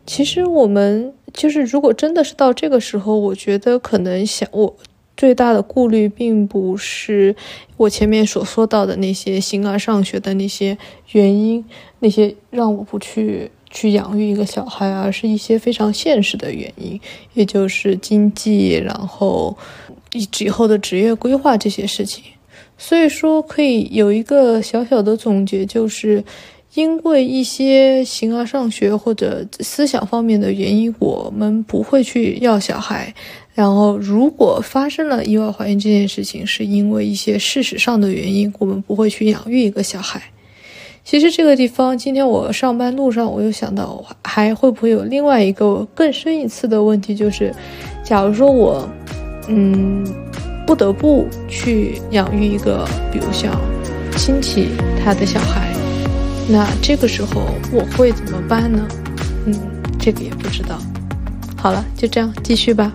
[0.05, 4.77] 其实我们就是，如果真的是到这个时候，我觉得可能想我
[5.17, 7.35] 最大的顾虑，并不是
[7.79, 10.77] 我前面所说到的那些形而上学的那些
[11.13, 11.65] 原因，
[12.01, 17.01] 那些让我不去去养育一个小孩，而是一些非常现实的原因，
[17.33, 19.57] 也就是经济，然后
[20.13, 22.23] 以以后的职业规划这些事情。
[22.81, 26.25] 所以说，可以有一个小小的总结，就是。
[26.75, 33.13] 因为一些形而上学或者思想方面的原因，我们不会去要小孩。
[33.55, 40.23] 然后，如果发生了意外怀孕这件事情，是因为一些事实上的原因，我们不会去养育一个小孩。
[41.03, 47.53] 其实这个地方，今天我上班路上，我又想到，还会不会有另外一个更深一次的问题，就是，
[48.05, 48.89] 假如说我，
[49.49, 50.07] 嗯，
[50.71, 53.61] 不得不去养育一个，比如像
[54.13, 54.69] 亲戚
[55.03, 55.69] 他的小孩。
[56.49, 57.41] 那这个时候
[57.73, 58.87] 我会怎么办呢？
[59.49, 59.53] 嗯，
[59.99, 60.79] 这个也不知道。
[61.59, 62.93] 好了，就这样继续吧。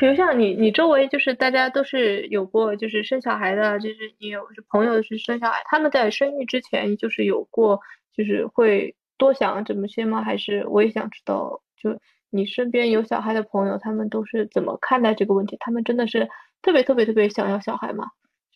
[0.00, 7.78] 比如像你，你周围就是大家都是有过就是生小孩的，就是你有朋友是生小孩，他们在生育之前就是有过
[8.16, 10.24] 就是会多想这么些吗？
[10.24, 11.96] 还是我也想知道，就
[12.30, 15.56] 你身边有小孩的朋友，他们都是怎么看待这个问题？
[15.60, 16.28] 他们真的是
[16.62, 18.06] 特别特别特别想要小孩吗？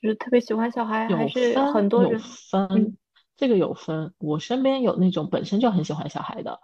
[0.01, 2.97] 就是特别喜欢小孩，还是很多人分，
[3.37, 4.13] 这个有分。
[4.19, 6.59] 我身边有那种本身就很喜欢小孩的，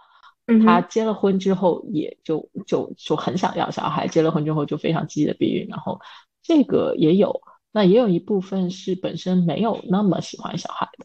[0.47, 6.01] 嗯，他结了婚之后也就就就很想要小孩，结了婚之后就非常积极的避孕，然后
[6.43, 7.43] 这个也有。
[7.73, 11.05] 那也有一部分是本身没有那么喜欢小孩的，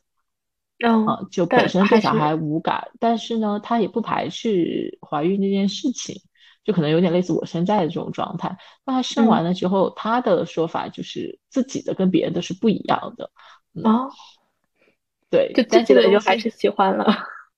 [0.82, 6.22] 啊，就本身对小孩无感，但是呢，她也不排斥怀孕这件事情。
[6.64, 8.56] 就可能有点类似我现在的这种状态。
[8.86, 13.32] 那他生完了之后，他的说法就是自己的跟别人的是不一样的。
[13.84, 14.12] 哦，
[15.32, 17.08] 对，就自己的就还是喜欢了。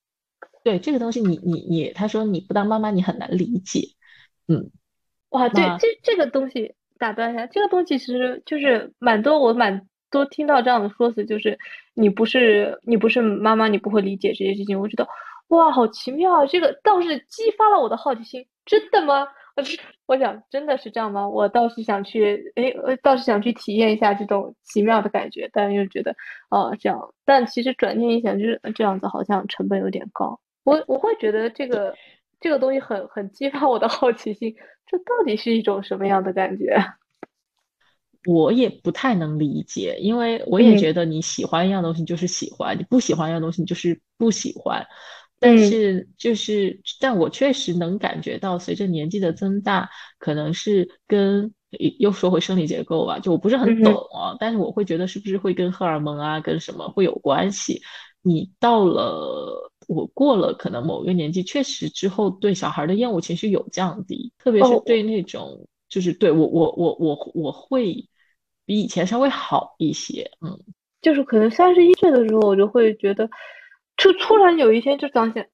[0.64, 3.90] 对这个东西，你你你，他说你不当妈妈，你很难理解。
[4.48, 4.72] 嗯，
[5.32, 11.58] 哇，对，这这个东西打断一下，这个东西其实就是蛮多，我蛮多听到这样的说辞，就是
[11.96, 14.80] 你不是你不是妈妈，你不会理解这些事情。
[14.80, 15.06] 我觉得
[15.50, 16.46] 哇，好奇妙啊！
[16.46, 18.46] 这个倒是激发了我的好奇心。
[18.66, 19.28] 真的吗？
[19.58, 19.64] 我
[20.08, 21.28] 我想真的是这样吗？
[21.28, 26.16] 我倒是想去，哎，我倒是想去体验一下这种奇妙的感觉，但又觉得，
[26.50, 27.14] 哦，这样。
[27.26, 30.40] 但其实转念一想，就是这样子，好像成本有点高。
[30.64, 31.94] 我我会觉得这个
[32.40, 34.56] 这个东西很很激发我的好奇心，
[34.88, 36.76] 这到底是一种什么样的感觉？
[38.26, 44.86] 我也不太能理解，因为我也觉得你喜欢一样东西就是喜欢，你不喜欢一样东西你就是不喜欢。
[45.40, 51.54] 但是就是，但我确实能感觉到，随着年纪的增大，可能是跟
[52.00, 57.82] 又说回生理结构吧，就我不是很懂啊，但是我会觉得是不是会跟荷尔蒙啊，跟什么会有关系？
[58.22, 68.08] 你到了我过了可能某个年纪，确实之后对小孩的厌恶情绪有降低，特别是对那种就是对我我我我我会
[68.66, 70.60] 比以前稍微好一些，嗯，
[71.02, 73.30] 就是可能三十一岁的时候，我就会觉得。
[73.96, 75.46] 就突然有一天就想想，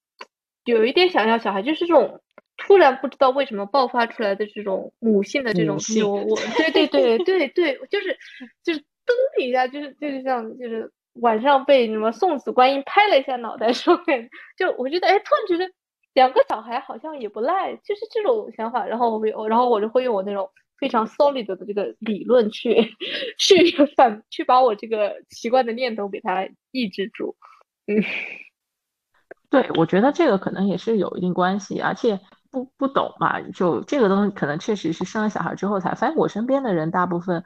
[0.63, 2.21] 有一点想要小孩，就是这种
[2.55, 8.17] 突然不知道为什么爆发出来的这种母性的这种我我对对对对对，就是
[8.63, 13.99] 就是噔一下，就是就是像就是晚上被什么送子观音拍了一下脑袋说，
[14.57, 15.69] 就我觉得哎，突然觉得
[16.13, 20.49] 两个小孩好像也不赖，就是这种想法，然后我会然后我就会用我那种
[20.79, 22.95] 非常 solid 的这个理论去
[23.37, 27.35] 去反去把我这个奇怪的念头给它抑制住。
[27.87, 28.03] 嗯，
[29.49, 32.19] 对，我觉得这个可能也是有一定关系，而且
[32.51, 35.93] 不不懂嘛，就这个东西可能确实是生了小孩之后才。
[35.95, 37.43] 反正我身边的人大部分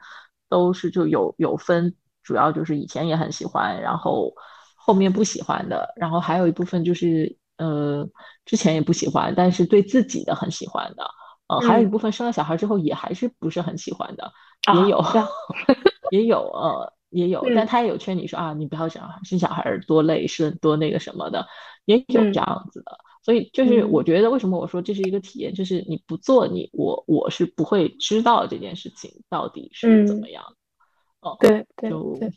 [0.48, 4.34] 都是就有有分，主要就是以前也很喜欢，然后
[4.76, 8.08] 后面不喜欢的，然后还有一部分就是呃
[8.44, 11.10] 之前也不喜欢，但是对自己的很喜欢的，
[11.60, 14.32] 呃，还有一部分生了小孩之后也还是不是很喜欢的，
[14.74, 15.02] 也有，
[16.10, 16.92] 也有呃。
[17.10, 21.46] 也有，但他也有劝你说啊，你不要这样，生小孩多累，是多那个什么的，
[21.84, 22.98] 也有这样子的。
[23.22, 30.42] 所以就是我觉得，为什么我说这是一个体验，就是你不做，你我我是不会知道这件事情到底是怎么样。
[31.20, 31.88] 哦，对对，
[32.18, 32.32] 对，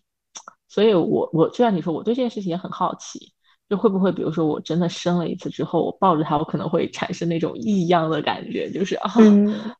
[0.67, 3.33] 所以我我就像你说，我对这件事情也很好奇。
[3.69, 9.09] 就会不会，比如说我真的生了一次之后，我抱着它，我可能会产生那种异样的感觉，就是啊，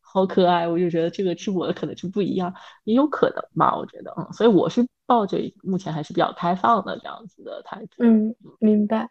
[0.01, 8.03] 好可爱，我就觉得这个是我的，可能就不一样，也有可能吧，我觉得，嗯，所以我是抱着目前还是比较开放的这样子的态度。
[8.03, 9.09] 嗯，明白。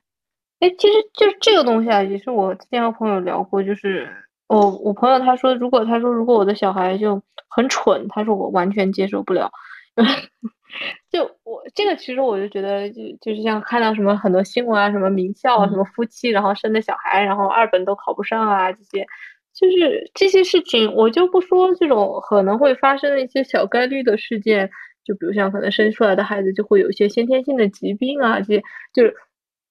[0.60, 4.08] 哎，其实就是这个东西啊，也是我之前和朋友聊过，就是
[4.48, 9.50] 我我朋友他说，如果他说如果我的小孩就很蠢，他说我完全接受不了。
[11.10, 19.06] 就我这个，其实我就觉得，就就是像看到什么很多新闻啊，什么名校啊，什么夫妻然后生的小孩，然后二本都考不上啊，这些，
[19.54, 24.68] 就是这些事情，我就不说这种可能会发生的一些小概率的事件，
[25.04, 29.14] 就比如像可能生出来的孩子就会有一些先天性的疾病啊，这些就是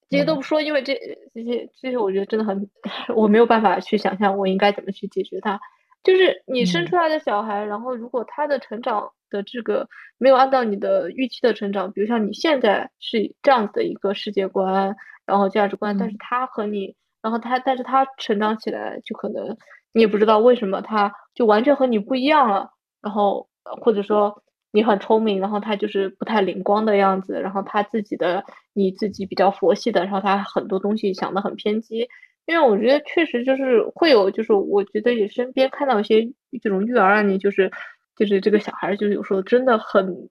[0.10, 0.96] 这些都不说，因为这
[1.34, 2.68] 这些这些，我觉得真的很，
[3.16, 5.60] 我没有办法去想象我应该怎么去解决它。
[6.06, 9.89] 就是你生出来的小孩，然后如果他的成长的这个
[10.20, 14.95] 没有按照你的预期的成长，比如像你现在是这样子的一个世界观，
[15.26, 19.58] 然后价值观，但是他和你，然后他，但是他成长起来就可能
[19.93, 22.70] 你也不知道为什么他就完全和你不一样了，
[23.01, 23.49] 然后
[23.82, 32.08] 或者说你很聪明，然后他就是不太灵光的样子，然后他自己的你自己比较佛系的，然后他很多东西想的很偏激。
[32.46, 36.32] 因为我觉得确实就是会有，就是我觉得也身边看到一些
[36.62, 37.72] 这种育儿案例，就是
[38.16, 40.30] 就是这个小孩就是有时候真的很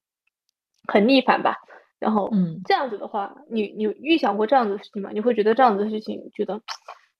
[0.86, 1.56] 很逆反吧。
[2.00, 5.10] 然后，嗯，这样子的话，你你预想过这样子的事情吗？
[5.14, 6.60] 你会觉得这样子的事情，觉得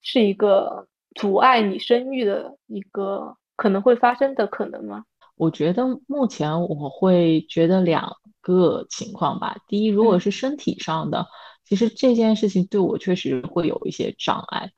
[0.02, 5.04] 是一个阻碍你生育的一个可能会发生的可能吗？
[5.36, 9.56] 我觉得目前我会觉得两个情况吧。
[9.68, 11.26] 第一，如果是身体上的，
[11.64, 14.70] 其实这件事情对我确实会有一些障碍。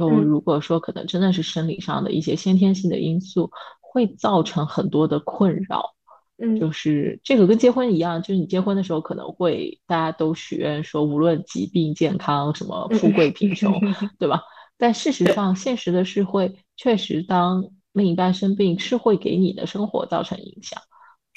[0.00, 5.94] 就如果说可能真的是生理上的一些先天性的因素，会造成很多的困扰。
[6.42, 13.78] 嗯，就是这个跟结婚一样，就是你结婚的时候可能会大家都许愿说，无论疾病健康什么富贵贫穷，
[14.18, 14.42] 对吧？
[14.78, 20.80] 但事实上，现实的是会确实当另一半生病是会给你的生活造成影响。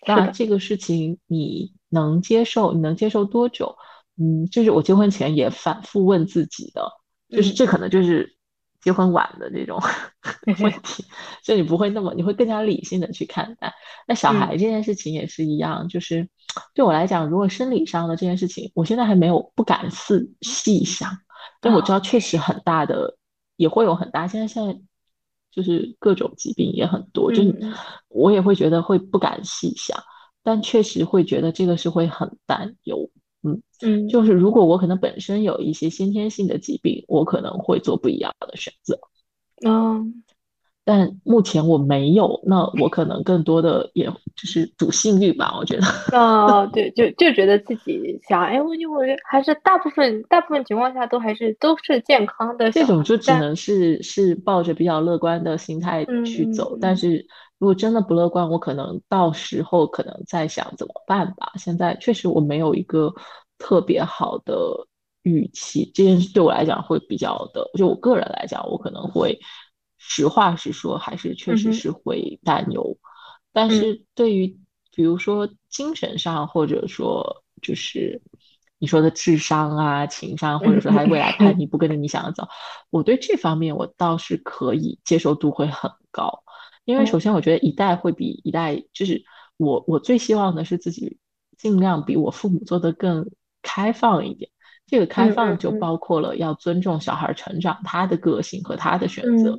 [0.07, 2.71] 那这个事情你能接受？
[2.71, 3.75] 你能接受多久？
[4.17, 6.89] 嗯，就是我结婚前也反复问自己的，
[7.27, 8.37] 就是这可能就是。
[8.83, 9.81] 结婚晚的这种
[10.59, 11.05] 问题，
[11.43, 13.73] 就你不会那么，你会更加理性的去看待。
[14.07, 16.27] 那小孩这件事情也是一样，就是
[16.73, 21.09] 对我来讲，如果生理上的这件事情，我现在还没有不敢细细想，
[21.61, 23.17] 但我知道确实很大的，
[23.55, 24.27] 也会有很大。
[24.27, 24.81] 现在现在
[25.51, 27.41] 就是各种疾病也很多，就
[28.09, 29.97] 我也会觉得会不敢细想，
[30.43, 33.09] 但确实会觉得这个是会很担忧。
[33.43, 38.97] 嗯嗯，就是如果我可能本身有一些先天性的疾病，我可能会做不一样的选择。
[39.65, 40.23] 嗯，
[40.85, 45.87] 但目前我没有，那我可能更多的也就是赌幸运吧，我觉得。
[46.17, 52.71] 哦，对，就就觉得自己想，哎，我就我觉得还是大部分大部分情况下都还是都是健康的。
[52.71, 57.25] 这种就只能是是抱着比较乐观的心态去走，但是
[57.59, 61.51] 如果真的不乐观，我可能到时候可能在想怎么办吧。
[61.57, 63.13] 现在确实我没有一个。
[63.59, 64.55] 特别好的
[65.21, 69.39] 预期，这件事对我来讲会比较的，就我个人来讲，我可能会
[70.05, 72.97] 实话实说，还是确实是会担忧。
[73.53, 74.59] 但是对于
[74.91, 78.21] 比如说精神上，或者说就是
[78.77, 82.47] 你说的智商啊、情商，或者说他未来叛逆不跟着你想的走，
[82.89, 86.43] 我对这方面我倒是可以接受度会很高。
[86.85, 89.23] 因为首先我觉得一代会比一代，就是
[89.57, 91.17] 我我最希望的是自己
[91.57, 93.29] 尽量比我父母做的更。
[93.65, 94.51] 开放一点，
[94.85, 99.57] 这个开放就包括了要尊重小孩成长，他的个性和他的选择。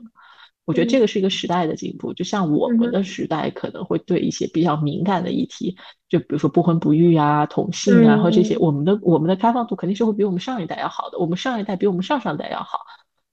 [0.64, 2.14] 我觉得这个是一个时代的进步。
[2.14, 5.76] 就像我们的时代可能会对一些比较敏感的议题，
[6.08, 11.18] 就比如说不婚不育啊、同性啊和这些，我们的我们的开放度肯定是会比我们上一代要好的。
[11.18, 12.78] 我们上一代比我们上上代要好，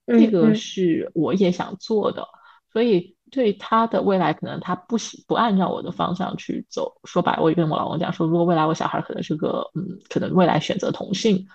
[0.07, 2.27] 这个是我也想做的。
[2.73, 6.99] 所以对他的未来，可能他不喜不按照我的方向去走。
[7.03, 11.47] 说白，我也跟我老公讲说，如果未来我小孩可能是个嗯，可能未来选择同性，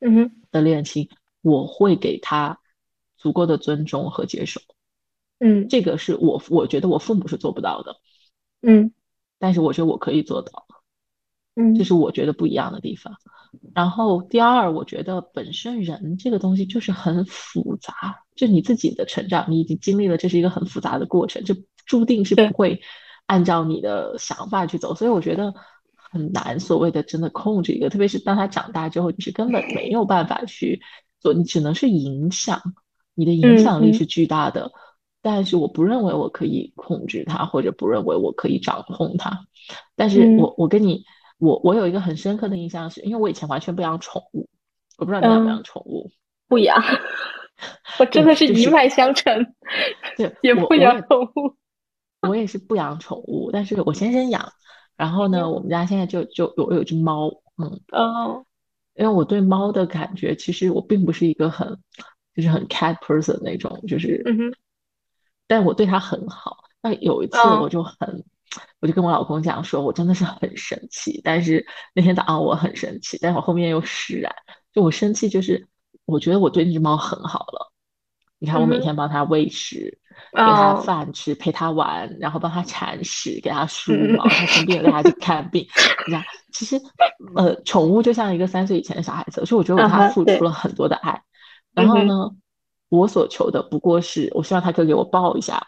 [0.00, 1.08] 嗯哼的恋情，
[1.42, 2.58] 我会给他
[3.16, 4.60] 足够的尊重和接受。
[5.42, 7.96] 嗯，这个是我我觉得我父母是做不到的。
[8.62, 8.92] 嗯，
[9.40, 10.66] 但是我觉得我可以做到。
[11.56, 13.14] 嗯，这是我觉得不一样的地方。
[13.74, 22.80] 然后第二，我觉得本身人这个东西就是很复杂，就你自己的成长，你已经经历了，这是一个很复杂的过程，就注定是不会
[23.26, 25.52] 按照你的想法去走，所以我觉得
[25.94, 30.80] 很难所谓的真的控制一个，特别是当他长大之后，你是根本没有办法去
[31.20, 32.62] 做，你只能是影响，
[33.14, 34.72] 你的影响力是巨大的，
[35.22, 39.46] 但是我不认为我可以控制它，或者不认为我可以掌控它，
[39.96, 41.04] 但是我我跟你。
[41.38, 44.48] 我我有一个很深刻的印象，是因为我以前完全不养宠物，
[44.96, 46.08] 我不知道你养不养宠物？
[46.46, 46.80] 不养，
[47.98, 49.44] 我真的是一脉相承，
[50.16, 51.56] 对， 也不养宠物。
[52.28, 54.52] 我也是不养宠物，但是我先生养。
[54.96, 58.46] 然后呢，我们家现在就就有有一只猫，嗯，哦，
[58.94, 61.76] 因为我对猫的感觉，其实我并不是一个很
[62.36, 64.52] 就是很 cat person 那种，就是，嗯哼，
[65.52, 66.56] 但我对它很好。
[66.80, 68.24] 那有一次我就很，
[68.80, 71.20] 我就跟我老公讲说，我真的是很生气。
[71.22, 74.34] 但是那天早上我很生气，但是我后面又释然。
[74.72, 75.68] 就我生气，就是
[76.06, 77.70] 我觉得我对那只猫很好了。
[78.38, 79.98] 你看，我每天帮它喂食。
[80.30, 85.66] 给它饭吃，陪它玩，然后帮它铲屎，给它梳毛，他生病了带它去看病。
[86.06, 86.22] 你看，
[86.52, 86.80] 其实
[87.34, 91.22] 呃，宠物就像一个三岁以前的小孩子，所以我觉得我他付出了很多的爱。
[91.74, 92.30] 然后呢，
[92.92, 95.66] 我所求的不过是，我希望他可以给我抱一下，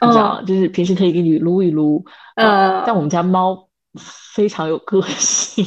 [0.00, 2.04] 你知道，就是平时可以给你撸一撸。
[2.36, 3.68] 呃，但我们家猫
[4.34, 5.64] 非常有个性，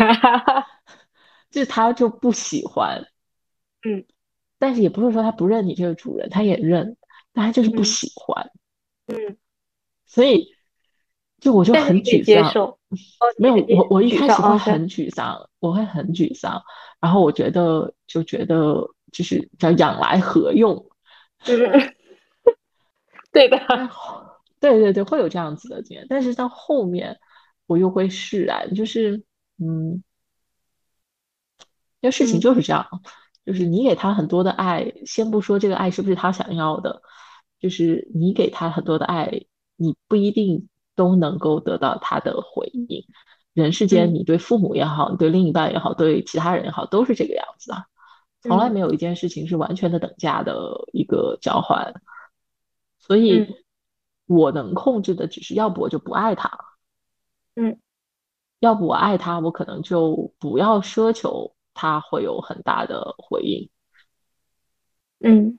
[1.50, 3.06] 就是它就不喜欢。
[3.88, 4.04] 嗯，
[4.58, 6.96] 但是也不是说它不认你这个主人，它也认。
[7.32, 8.50] 但他就是不喜欢，
[9.08, 9.36] 嗯，
[10.06, 10.48] 所以
[11.38, 12.76] 就我就很沮丧。
[13.36, 16.62] 没有，我我一开始会很沮丧，我会很沮丧。
[16.98, 20.74] 然后我觉得就觉得就是叫养来何用？
[21.46, 21.70] 嗯，
[23.32, 23.58] 对的，
[24.60, 26.06] 对对对，会有这样子的经验。
[26.08, 27.18] 但是到后面
[27.66, 29.24] 我又会释然，就是
[29.58, 30.02] 嗯，
[32.00, 32.86] 因为事情就是这样，
[33.44, 37.02] 就是你给他很多的爱，先不说这个爱是不是他想要的。
[37.58, 39.46] 就是你给他很多的爱，
[39.76, 43.06] 你不一定都能够得到他的回应。
[43.54, 47.86] 人世间，你对父母也好，你对另一半也好，对其他人也好，都是这个样子啊。
[48.46, 51.94] 从来没有一件事情是完全的等价的一个交换。
[52.98, 53.56] 所以，
[54.26, 56.58] 我能控制的只是要不我就不爱他，
[57.54, 57.78] 嗯，
[58.60, 63.70] 要不我爱他，我可能就不要奢求他会有很大的回应，
[65.20, 65.58] 嗯。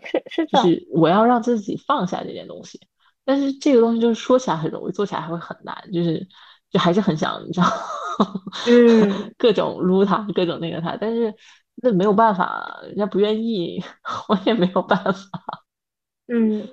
[0.00, 2.80] 是是的，就是我要让自己放下这件东西，
[3.24, 6.28] 但是这个东西就是说起来很容易，做起来还会很难，就是
[6.70, 7.66] 就还是很想你知道，
[8.68, 11.34] 嗯， 各种撸他，各种那个他，但是
[11.82, 13.82] 那没有办法，人家不愿意，
[14.28, 15.12] 我也没有办法。
[16.26, 16.68] 嗯，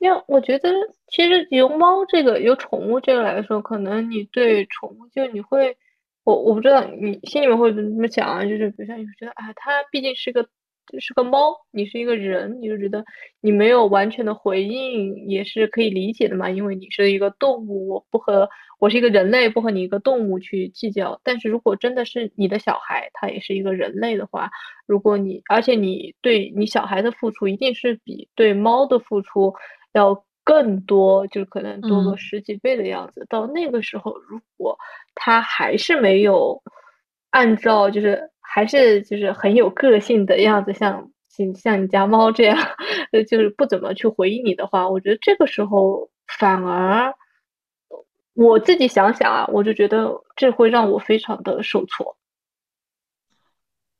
[0.00, 0.70] 因为我觉得
[1.08, 5.76] 其实由猫这个由宠物这个来说，可能你对宠物就你会，
[6.24, 10.48] 我我不知道你心里面会怎么想啊，就是比如说你觉得啊，它毕竟是个。
[11.00, 13.04] 是个猫，你是一个人，你就觉得
[13.40, 21.20] 你没有完全的回应也是可以理解的嘛，因为你是一个动物，我不和我是一个人类，不和你一个动物去计较。
[21.24, 24.50] 但是如果真的是你的小孩，他也是一个人类的话，
[24.86, 29.54] 如果你而且你对你小孩的付出一定是比对猫的付出
[29.92, 33.24] 要更多，就可能多个十几倍的样子。
[33.28, 34.76] 到那个时候，如果
[35.14, 36.62] 他还是没有
[37.30, 38.31] 按照就是。
[38.54, 42.58] 还是就是很有个性的样子，像像像你家猫这样，
[43.10, 47.14] 呃，就是不怎么去回应你的话，我觉得这个时候反而
[48.34, 52.14] 我自己想想啊，我就觉得这会让我非常的受挫。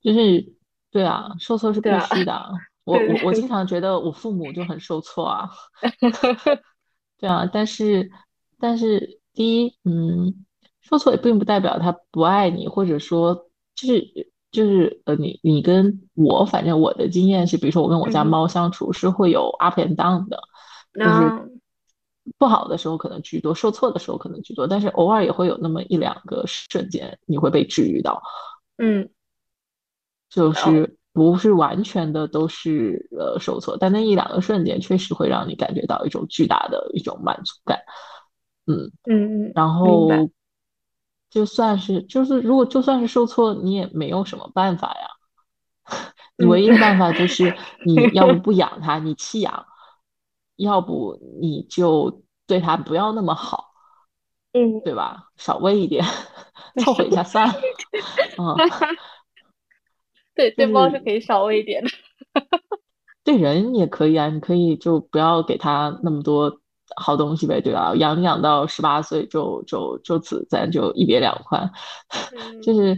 [0.03, 0.53] 就是
[0.91, 2.51] 对啊，受挫是必须的。
[2.85, 5.49] 我我我经常觉得我父母就很受挫啊。
[7.17, 8.11] 对啊，但是
[8.61, 10.45] 但是第一，嗯，
[10.83, 14.31] 受挫也并不代表他不爱你，或者说就是。
[14.53, 20.39] 就是呃，你你跟我，反正我的经验是，比如说我跟我家猫相处是会有 up and down 的，
[20.93, 21.59] 就是
[22.37, 28.23] 不好的时候可能居多，受挫的时候可能居多，但是偶尔也会有那么一两个瞬间你会被治愈到，
[28.77, 29.09] 嗯，
[30.29, 37.79] 就是不是完全的都是呃受挫，但那一两个瞬间确实会让你感觉到一种巨大的一种满足感，
[38.67, 40.29] 嗯嗯嗯，然后。
[41.33, 45.09] 就算是就是，如果就算是受挫，你也没有什么办法呀。
[46.37, 47.57] 你唯一的办法就 是
[47.87, 49.65] 你要不不养它，你弃养；
[50.57, 53.73] 要不你就对它不要那么好，
[54.53, 55.31] 嗯，对吧？
[55.37, 56.05] 少喂一点，
[56.85, 57.55] 凑合一下算了。
[58.39, 58.57] 嗯，
[60.35, 61.91] 对， 对猫是可以少喂一点的。
[63.25, 66.62] 对人也可以啊，你可以就不要给它那么多。
[66.97, 67.95] 好东西呗，对吧？
[67.97, 71.71] 养养到十八岁就就就此咱就一别两宽，
[72.63, 72.97] 就是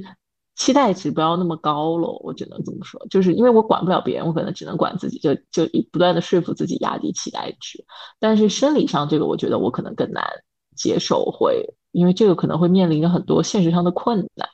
[0.57, 3.05] 期待值不要那么高了，我只能这么说。
[3.11, 7.85] 就是因为我管不了别人，我可能只能管自己，就就不断的说服自己压低期待值。
[8.19, 10.25] 但是生理上这个，我觉得我可能更难
[10.77, 14.49] 接受，会因为这个可能会面临着很多现实上的困难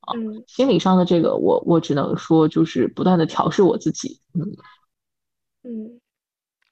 [0.00, 0.14] 啊。
[0.46, 4.42] 心理上的这个，我我只能说就是不断的调试我自己，嗯
[5.64, 6.01] 嗯。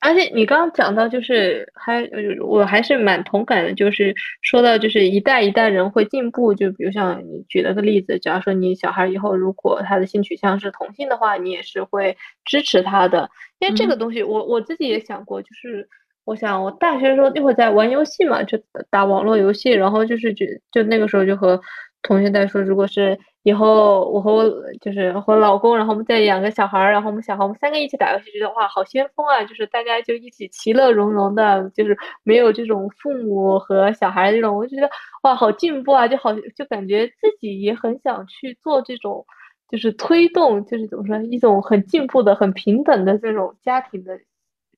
[0.01, 2.09] 而且你刚刚讲到，就是还
[2.41, 13.29] 我还是蛮同感的，就是说到就是一代一代人会进步，就比如像你举了个例子，假如说你小孩以后如果他的性取向是同性的话，你也是会支持他的，
[13.59, 15.87] 因为这个东西我我自己也想过，就是
[16.25, 21.61] 我想我大学的时候那会在玩游戏嘛，就打网络游戏，然后就是就就那个时候就和
[22.03, 23.19] 同学在说，如果是。
[23.43, 24.45] 以后我和我
[24.83, 29.43] 就是和老公，然后我们再养个小孩儿，然后我们小孩我们三个一起打游戏，觉得哇好先锋啊！
[29.45, 34.91] 就是大家就一起其乐融融的，就是没有这种父母和小孩这种，我就觉得
[35.23, 36.07] 哇好进步啊！
[36.07, 39.25] 就好就感觉自己也很想去做这种，
[39.71, 44.19] 就是推动，就是怎么说一种很进步的、很平等的这种家庭的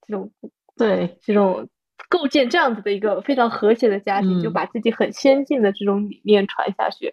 [0.07, 0.31] 这种
[0.77, 1.69] 对这种
[2.09, 7.13] 构建这样子的一个非常和谐的家庭，就把自己很先进的这种理念传下去，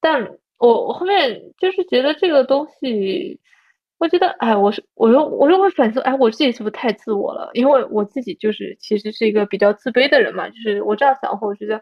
[0.00, 0.38] 但。
[0.58, 3.38] 我我后面就是觉得这个东西，
[3.98, 7.50] 我觉得哎，我是我又我又会反思，哎，我自己是不是太自我了？
[7.54, 11.80] 因为我自己就是其实是一个比较自卑的人嘛，就是我这样想后，我觉得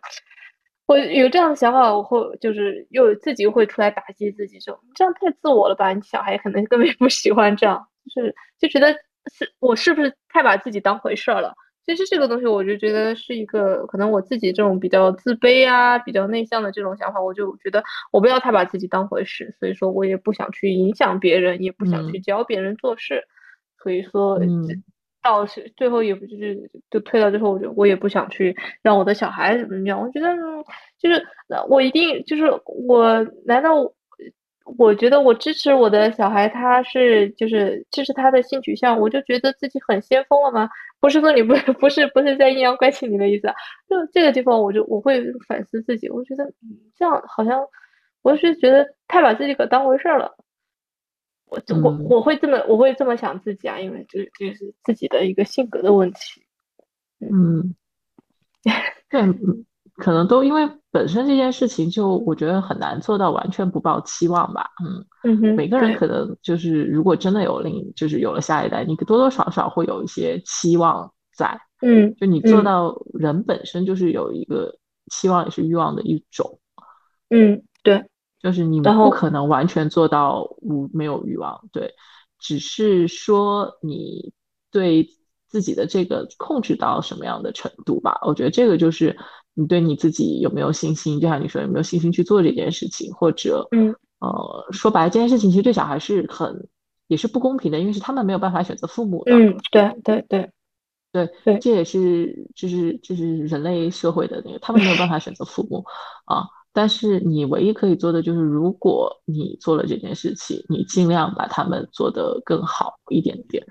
[0.86, 5.92] 我有这样的想法，我会就是又自己又会出来打击自己，说这样太自我了吧？
[5.92, 8.92] 你小孩可能根本不喜欢这样，就是就觉得
[9.32, 11.54] 是我是不是太把自己当回事儿了？
[11.84, 23.24] 其实这个东西，我就觉得是一个可能我自己这种比较自卑啊、比较内向的这种想法，我就觉得我不要太把自己当回事，所以说我也不想去影响别人，也不想去教别人做事，
[23.82, 24.38] 所以说
[25.22, 30.28] 到最后也不就是就退到最后，我就我也不想去让我的小孩怎么样，我觉得
[30.98, 31.24] 就是
[31.68, 33.92] 我一定就是我难道？
[34.78, 40.68] 我觉得我支持我的小孩，他是就是支持他的性取向，我就觉得自己很先锋了吗？
[41.00, 43.54] 不是说你不不是不是在阴阳怪气你的意思啊？
[43.88, 46.52] 就这个地方，我就我会反思自己，我觉得
[46.96, 47.60] 这样好像
[48.22, 50.36] 我是觉得太把自己可当回事儿了。
[51.46, 56.42] 我我我会这么我会这么想自己啊，因为这这是自己的一个性格的问题。
[57.20, 57.74] 嗯，
[59.10, 59.20] 对。
[59.96, 64.70] 可能都因为本身这件事情，就我觉得很难做到完全不抱期望吧。
[65.22, 71.60] 嗯，每个人可能就是如果真的有另就是有了下一代，你多多少少会有一些期望在。
[71.82, 74.76] 嗯，就你做到人本身就是有一个
[75.10, 76.58] 期望也是欲望的一种。
[77.28, 78.06] 嗯，对，
[78.40, 81.92] 就是你不可能完全做到无没有欲望，对，
[82.38, 84.32] 只是说你
[84.70, 85.06] 对
[85.48, 88.18] 自己的这个控制到什么样的程度吧。
[88.22, 89.18] 我觉得这个就是。
[89.54, 91.20] 你对你自己有没有信心？
[91.20, 93.12] 就像你说，有没有信心去做这件事情？
[93.12, 96.68] 或者，嗯，呃，说白了，这件事情其实对小孩是很
[97.06, 99.32] 也是不公平的，因为是他们没有办法选择父母的。
[99.34, 100.50] 嗯，对对对
[101.12, 105.84] 对对，这也是就是就是人类社会的那个，他们没有办法选择父母
[106.24, 106.44] 啊。
[106.72, 113.66] 但是你唯一可以做的就是，如果你做了这件事情，你尽量把他们做得更好一点点。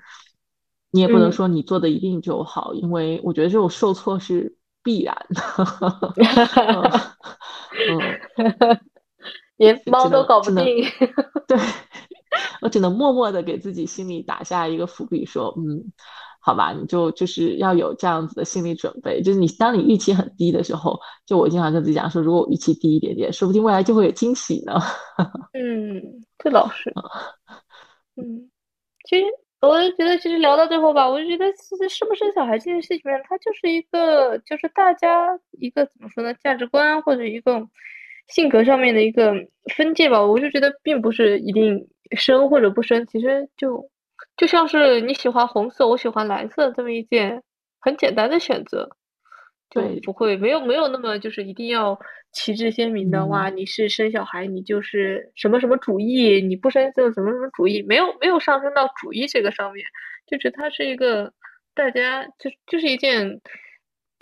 [0.92, 4.56] 你也不能说你做的一定就好，因为我觉得这种受挫是。
[4.82, 5.42] 必然 的，
[7.88, 8.80] 嗯，
[9.56, 10.84] 连猫都搞不定。
[11.46, 11.58] 对，
[12.60, 15.92] 我只能默默的给自己心里打下一个伏笔，说，嗯，
[16.40, 24.74] 好吧，你就就是要有这样子的心理准备，就是你当你预期很低的时候，就我经常跟自己讲说，如果我预期低一点点，说不定未来就会有惊喜呢。
[25.54, 26.92] 嗯，这倒是。
[28.16, 28.50] 嗯，
[29.08, 29.24] 其实。
[29.62, 37.68] 我就觉得，其实聊到最后吧，我就觉得，其实生不生小孩这件事情上，它就是一个，就是大家一个怎么说呢，价值观或者一个
[38.26, 39.32] 性格上面的一个
[39.76, 40.20] 分界吧。
[40.20, 41.86] 我就觉得，并不是一定
[42.16, 43.88] 生或者不生，其实就
[44.36, 47.42] 就像是你喜欢红色，我喜欢蓝色这么一件
[47.80, 48.88] 很简单的选择。
[49.72, 51.98] 就不会没有没有那么就是一定要
[52.32, 59.84] 旗帜鲜明的哇，你是生小孩，你就是什么什么主义，你不生就什么什么主义，没有没有上升到主义这个上面，
[60.26, 61.32] 就是它是一个
[61.74, 63.40] 大家就就是一件。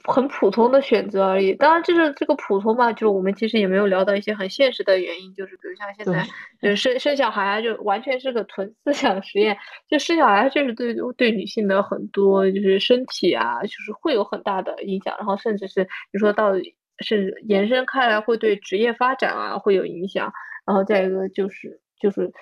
[0.04, 6.26] 很普通的选择而已，当然就是这个普通嘛，就是我们其实也没有聊到一些很现实的原因，就是比如像现在，
[6.60, 9.56] 就是生生小孩啊，就完全是个纯思想实验，
[9.88, 16.54] 就生小孩确实对对女性的很多就是身体啊，就是会有很大的影响，然后甚至是你说到
[16.98, 20.32] 甚至延伸开来会对职业发展啊会有影响，
[20.66, 22.32] 然后再一个就是就是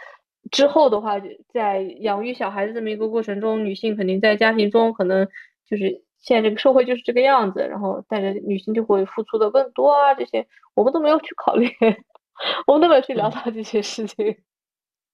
[0.50, 1.20] 之后的话，
[1.52, 5.26] 在养育小孩子这么一个过程中，女性肯定在家庭中可能
[5.68, 6.02] 就是。
[6.20, 11.68] 现在这个社会就是这个样子，然后但是女性就会付出的更多啊，这些我们都没有去考虑，
[12.66, 14.36] 我们都没有去聊到这些事情。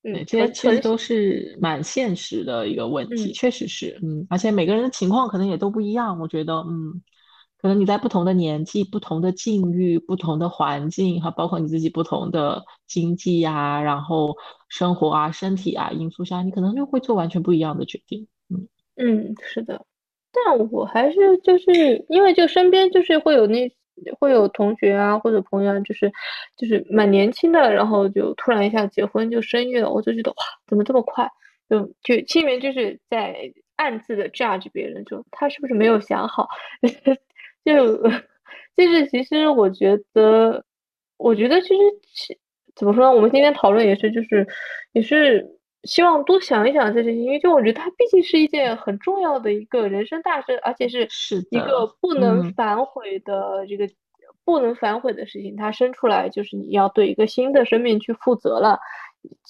[0.03, 7.03] 嗯，这些其实都是蛮现实的一个问题，确实是，嗯，而且每个人的情况可能也都不一样，我觉得，嗯，
[7.57, 14.37] 可能你在不同的年纪、不同的境遇、不同的环境，哈，包括你自己不同的经济呀，然后
[14.69, 18.29] 生活啊、身体啊因素下，你可能就会做完全不一样的决定。
[18.51, 19.87] 嗯，嗯，是的。
[20.35, 23.71] 但我还是就是因为就身边就是会有那
[24.19, 26.11] 会有同学啊或者朋友啊，就是
[26.57, 31.29] 就是蛮年轻的，然后就突然一下结婚就生育了，我就觉得哇，怎么这么快？
[31.71, 33.37] 就就心里面就是在
[33.77, 36.49] 暗自的 judge 别人，就他是不是没有想好？
[37.65, 37.73] 就
[38.77, 40.65] 就是其实我觉得，
[41.17, 41.75] 我觉得其实
[42.75, 43.13] 怎么说呢？
[43.13, 44.47] 我们今天讨论也是就是
[44.93, 45.51] 也是。
[45.85, 51.07] 希望多想一想这些，因为就我觉得它毕竟是一件很重要的一个人生大事，而且是
[51.51, 53.89] 一个不能反悔的这个
[54.45, 55.57] 不能反悔的事情。
[55.57, 58.79] 它生出来就是你要对一个新的生命去负责了，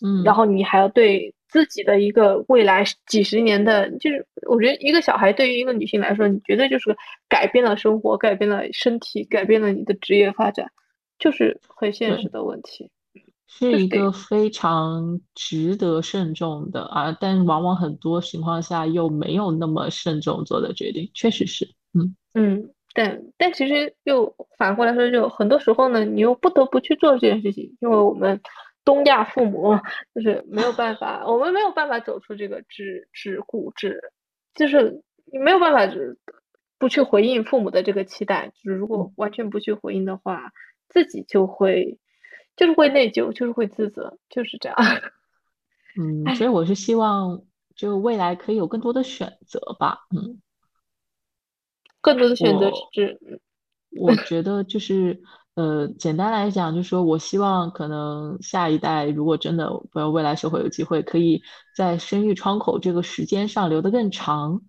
[0.05, 6.97] 嗯，然后你还要对自己的一个未来几十年的，就是我觉得一个小孩对于一个女性来说，你绝对就是
[7.29, 10.67] 改变了生活，改变了身体，改变了你的职业发展，
[11.19, 12.91] 就是很现实的问题。
[13.47, 28.41] 是一个非常值得慎重的啊，但往往很多情况下又没有那么慎重做的决定，确实是，嗯嗯，但但其实又反过来说，就很多时候呢，你又不得不去做这件事情，因为我们
[28.85, 29.79] 东亚父母
[30.15, 33.95] 就是没有办法，我们没有办法走出这个桎桎梏，桎
[34.55, 35.95] 就是你没有办法
[36.79, 40.51] 不去回应父母的这个期待，就是如果完全不去回应的话，
[40.89, 41.99] 自己就会。
[42.57, 44.77] 就是会内疚，就是会自责，就是这样。
[45.99, 47.43] 嗯，所以我是希望，
[47.77, 50.07] 就未来可以有更多的选择吧。
[50.17, 50.41] 嗯，
[52.01, 53.41] 更多的选择是，
[54.01, 55.23] 我觉得就是
[55.55, 61.41] 呃，简单来讲，就是说我希望可能下一代如果真的不要未来社会有机会，可以
[61.77, 64.63] 在生育窗口这个时间上留得更长。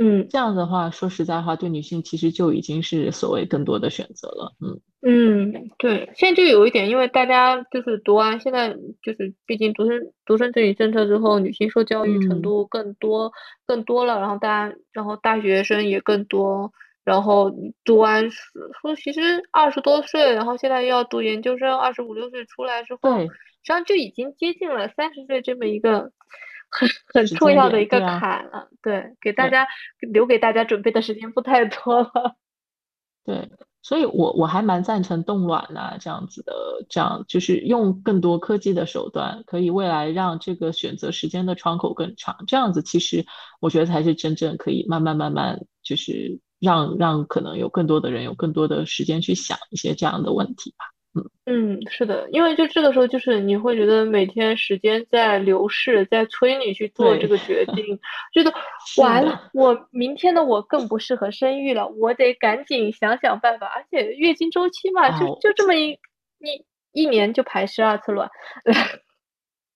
[0.00, 4.52] 嗯，这样的话，说实在话，对女性其实就已经是所谓更多的选择了。
[4.60, 13.32] 嗯嗯，对，现在就有一点，因为大家就是读完，现在就是毕竟独生独生子女政策之后，女性受教育程度更多
[13.66, 16.72] 更多了，然后大家然后大学生也更多，
[17.04, 17.52] 然后
[17.84, 19.20] 读完说其实
[19.50, 23.32] 二十多岁，然后现在要读研究生，二十五六岁出来之后，实际
[23.64, 26.12] 上就已经接近了三十岁这么一个。
[26.70, 29.66] 很很重要的一个坎了，对，给大家
[30.00, 32.36] 留给大家准备的时间不太多了。
[33.24, 33.50] 对，
[33.82, 36.52] 所以我我还蛮赞成冻卵呐，这样子的，
[36.88, 42.44] 这样就是用更多科技的手段，可以未来让这个选择时间的窗口更长。
[42.46, 43.26] 这样子其实
[43.60, 50.86] 我觉得才是真正可以慢慢慢慢，就是让让可能有更多的人有更多的时间去想一些这样的问题吧。
[51.46, 57.98] 嗯，是的，因为就这个时候，就是你会觉得每天时间在流逝，在催你去做这个决 定，
[58.32, 58.52] 觉得
[58.98, 63.66] 完了，我明天的我更不适合生育了，我得赶紧想想办法。
[63.66, 65.98] 而且月经周期嘛，就就这么一
[66.40, 68.30] 一一年就排十二次卵。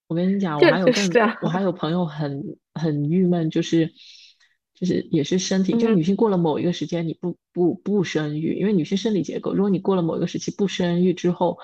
[0.07, 3.91] 我跟你讲， 我还有更，我还有朋友很很郁闷，就是。
[4.83, 11.57] 就是也是身体，就是女性过了某一个时间你不不不生育，因为女性生理结构，如果你过了某一个时期不生育之后，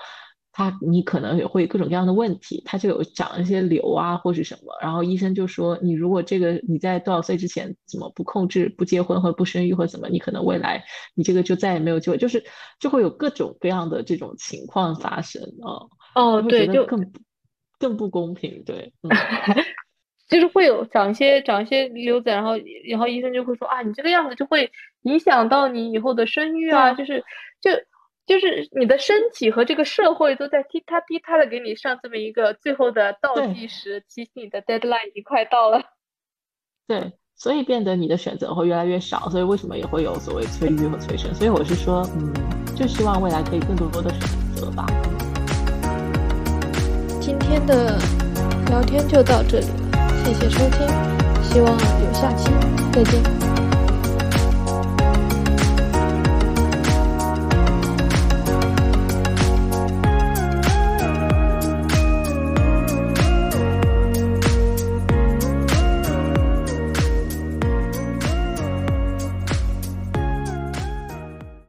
[0.52, 10.82] 她你可能也会各种各样的问题，她就有长一些瘤啊或是什么，然后医生就说你如果这个你在多少岁之前怎么不控制不结婚或者不生育或怎么，你可能未来
[11.14, 12.42] 你这个就再也没有机会，就是
[12.78, 15.84] 就会有各种各样的这种情况发生啊。
[16.14, 17.12] 哦，对，就更
[17.78, 18.94] 更不公平，对。
[20.30, 22.52] 就是会有长一些长一些瘤子，然后
[22.88, 24.70] 然后医生就会说啊，你这个样子就会
[25.02, 27.24] 影响到你以后的生育啊，就是
[27.60, 27.72] 就
[28.26, 35.82] 就是你的身体和这个社会都在滴答滴答的给你上这么一个最后的倒计时，提醒你的 deadline 已经快到了。
[36.86, 41.34] 对，所以变得你的选择会越来越少，所以为什么也会有所谓催育和催生？
[41.34, 42.32] 所以我是说，嗯，
[42.76, 44.20] 就希望未来可以更多的选
[44.54, 44.86] 择吧。
[47.20, 47.98] 今天的
[48.68, 49.99] 聊天就到这里了。
[50.24, 50.86] 谢谢收听，
[51.42, 52.50] 希望有下期，
[52.92, 53.49] 再见。